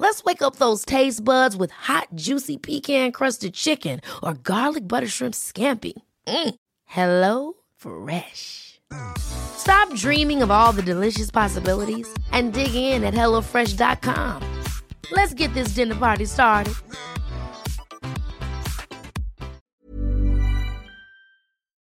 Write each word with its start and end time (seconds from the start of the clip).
Let's 0.00 0.24
wake 0.24 0.40
up 0.40 0.56
those 0.56 0.86
taste 0.86 1.22
buds 1.22 1.54
with 1.54 1.70
hot, 1.72 2.08
juicy 2.14 2.56
pecan 2.56 3.12
crusted 3.12 3.52
chicken 3.52 4.00
or 4.22 4.32
garlic 4.32 4.88
butter 4.88 5.06
shrimp 5.06 5.34
scampi. 5.34 5.92
Mm. 6.26 6.54
Hello 6.86 7.52
Fresh. 7.76 8.80
Stop 9.18 9.94
dreaming 9.94 10.40
of 10.42 10.50
all 10.50 10.72
the 10.72 10.80
delicious 10.80 11.30
possibilities 11.30 12.08
and 12.32 12.54
dig 12.54 12.74
in 12.74 13.04
at 13.04 13.12
HelloFresh.com. 13.12 14.42
Let's 15.12 15.34
get 15.34 15.52
this 15.52 15.74
dinner 15.74 15.94
party 15.94 16.24
started. 16.24 16.72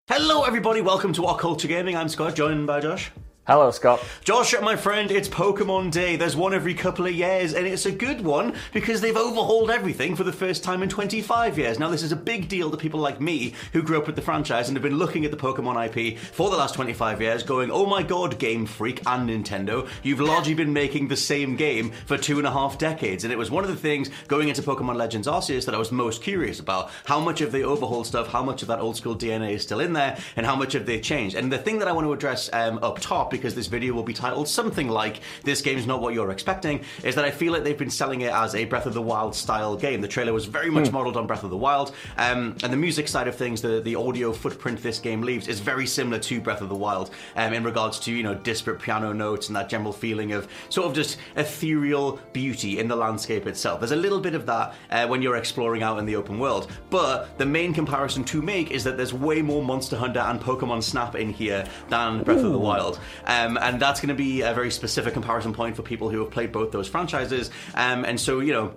Hello, 0.06 0.44
everybody. 0.44 0.80
Welcome 0.80 1.12
to 1.12 1.26
Our 1.26 1.36
Culture 1.36 1.68
Gaming. 1.68 1.94
I'm 1.94 2.08
Scott, 2.08 2.34
joined 2.34 2.66
by 2.66 2.80
Josh. 2.80 3.10
Hello, 3.48 3.70
Scott. 3.70 4.04
Josh, 4.24 4.54
my 4.60 4.76
friend, 4.76 5.10
it's 5.10 5.26
Pokemon 5.26 5.90
Day. 5.90 6.16
There's 6.16 6.36
one 6.36 6.52
every 6.52 6.74
couple 6.74 7.06
of 7.06 7.14
years, 7.14 7.54
and 7.54 7.66
it's 7.66 7.86
a 7.86 7.90
good 7.90 8.20
one 8.20 8.52
because 8.74 9.00
they've 9.00 9.16
overhauled 9.16 9.70
everything 9.70 10.14
for 10.14 10.22
the 10.22 10.34
first 10.34 10.62
time 10.62 10.82
in 10.82 10.90
25 10.90 11.56
years. 11.56 11.78
Now, 11.78 11.88
this 11.88 12.02
is 12.02 12.12
a 12.12 12.16
big 12.16 12.50
deal 12.50 12.70
to 12.70 12.76
people 12.76 13.00
like 13.00 13.22
me 13.22 13.54
who 13.72 13.82
grew 13.82 13.96
up 13.96 14.06
with 14.06 14.16
the 14.16 14.20
franchise 14.20 14.68
and 14.68 14.76
have 14.76 14.82
been 14.82 14.98
looking 14.98 15.24
at 15.24 15.30
the 15.30 15.38
Pokemon 15.38 15.82
IP 15.86 16.18
for 16.18 16.50
the 16.50 16.58
last 16.58 16.74
25 16.74 17.22
years, 17.22 17.42
going, 17.42 17.70
oh 17.70 17.86
my 17.86 18.02
god, 18.02 18.38
Game 18.38 18.66
Freak 18.66 19.00
and 19.06 19.30
Nintendo, 19.30 19.88
you've 20.02 20.20
largely 20.20 20.52
been 20.52 20.74
making 20.74 21.08
the 21.08 21.16
same 21.16 21.56
game 21.56 21.90
for 22.04 22.18
two 22.18 22.36
and 22.36 22.46
a 22.46 22.52
half 22.52 22.76
decades. 22.76 23.24
And 23.24 23.32
it 23.32 23.38
was 23.38 23.50
one 23.50 23.64
of 23.64 23.70
the 23.70 23.76
things 23.76 24.10
going 24.26 24.48
into 24.48 24.60
Pokemon 24.60 24.96
Legends 24.96 25.26
Arceus 25.26 25.64
that 25.64 25.74
I 25.74 25.78
was 25.78 25.90
most 25.90 26.22
curious 26.22 26.60
about. 26.60 26.90
How 27.06 27.18
much 27.18 27.40
of 27.40 27.52
the 27.52 27.62
overhaul 27.62 28.04
stuff, 28.04 28.26
how 28.28 28.42
much 28.42 28.60
of 28.60 28.68
that 28.68 28.80
old 28.80 28.98
school 28.98 29.16
DNA 29.16 29.52
is 29.52 29.62
still 29.62 29.80
in 29.80 29.94
there, 29.94 30.18
and 30.36 30.44
how 30.44 30.54
much 30.54 30.74
have 30.74 30.84
they 30.84 31.00
changed? 31.00 31.34
And 31.34 31.50
the 31.50 31.56
thing 31.56 31.78
that 31.78 31.88
I 31.88 31.92
want 31.92 32.06
to 32.06 32.12
address 32.12 32.50
um, 32.52 32.78
up 32.82 32.98
top, 32.98 33.37
because 33.38 33.54
this 33.54 33.66
video 33.66 33.94
will 33.94 34.02
be 34.02 34.12
titled 34.12 34.48
something 34.48 34.88
like 34.88 35.20
This 35.44 35.62
Game's 35.62 35.86
Not 35.86 36.00
What 36.00 36.14
You're 36.14 36.30
Expecting, 36.30 36.84
is 37.04 37.14
that 37.14 37.24
I 37.24 37.30
feel 37.30 37.52
like 37.52 37.64
they've 37.64 37.78
been 37.78 37.90
selling 37.90 38.20
it 38.22 38.32
as 38.32 38.54
a 38.54 38.64
Breath 38.64 38.86
of 38.86 38.94
the 38.94 39.02
Wild 39.02 39.34
style 39.34 39.76
game. 39.76 40.00
The 40.00 40.08
trailer 40.08 40.32
was 40.32 40.44
very 40.44 40.70
much 40.70 40.92
modeled 40.92 41.16
on 41.16 41.26
Breath 41.26 41.44
of 41.44 41.50
the 41.50 41.56
Wild, 41.56 41.94
um, 42.16 42.56
and 42.62 42.72
the 42.72 42.76
music 42.76 43.08
side 43.08 43.28
of 43.28 43.34
things, 43.34 43.62
the, 43.62 43.80
the 43.80 43.94
audio 43.94 44.32
footprint 44.32 44.82
this 44.82 44.98
game 44.98 45.22
leaves, 45.22 45.48
is 45.48 45.60
very 45.60 45.86
similar 45.86 46.18
to 46.18 46.40
Breath 46.40 46.60
of 46.60 46.68
the 46.68 46.74
Wild 46.74 47.10
um, 47.36 47.52
in 47.52 47.64
regards 47.64 47.98
to, 48.00 48.12
you 48.12 48.22
know, 48.22 48.34
disparate 48.34 48.80
piano 48.80 49.12
notes 49.12 49.48
and 49.48 49.56
that 49.56 49.68
general 49.68 49.92
feeling 49.92 50.32
of 50.32 50.48
sort 50.68 50.86
of 50.86 50.94
just 50.94 51.18
ethereal 51.36 52.20
beauty 52.32 52.78
in 52.78 52.88
the 52.88 52.96
landscape 52.96 53.46
itself. 53.46 53.80
There's 53.80 53.92
a 53.92 53.96
little 53.96 54.20
bit 54.20 54.34
of 54.34 54.46
that 54.46 54.74
uh, 54.90 55.06
when 55.06 55.22
you're 55.22 55.36
exploring 55.36 55.82
out 55.82 55.98
in 55.98 56.06
the 56.06 56.16
open 56.16 56.38
world, 56.38 56.70
but 56.90 57.38
the 57.38 57.46
main 57.46 57.72
comparison 57.72 58.24
to 58.24 58.42
make 58.42 58.70
is 58.70 58.84
that 58.84 58.96
there's 58.96 59.14
way 59.14 59.42
more 59.42 59.62
Monster 59.62 59.96
Hunter 59.96 60.20
and 60.20 60.40
Pokemon 60.40 60.82
Snap 60.82 61.14
in 61.14 61.30
here 61.30 61.64
than 61.88 62.22
Breath 62.22 62.44
of 62.44 62.52
the 62.52 62.58
Wild. 62.58 62.98
Um, 63.28 63.58
and 63.58 63.78
that's 63.78 64.00
going 64.00 64.08
to 64.08 64.14
be 64.14 64.40
a 64.40 64.54
very 64.54 64.70
specific 64.70 65.12
comparison 65.12 65.52
point 65.52 65.76
for 65.76 65.82
people 65.82 66.08
who 66.08 66.20
have 66.20 66.30
played 66.30 66.50
both 66.50 66.72
those 66.72 66.88
franchises. 66.88 67.50
Um, 67.74 68.04
and 68.04 68.18
so, 68.18 68.40
you 68.40 68.52
know, 68.52 68.74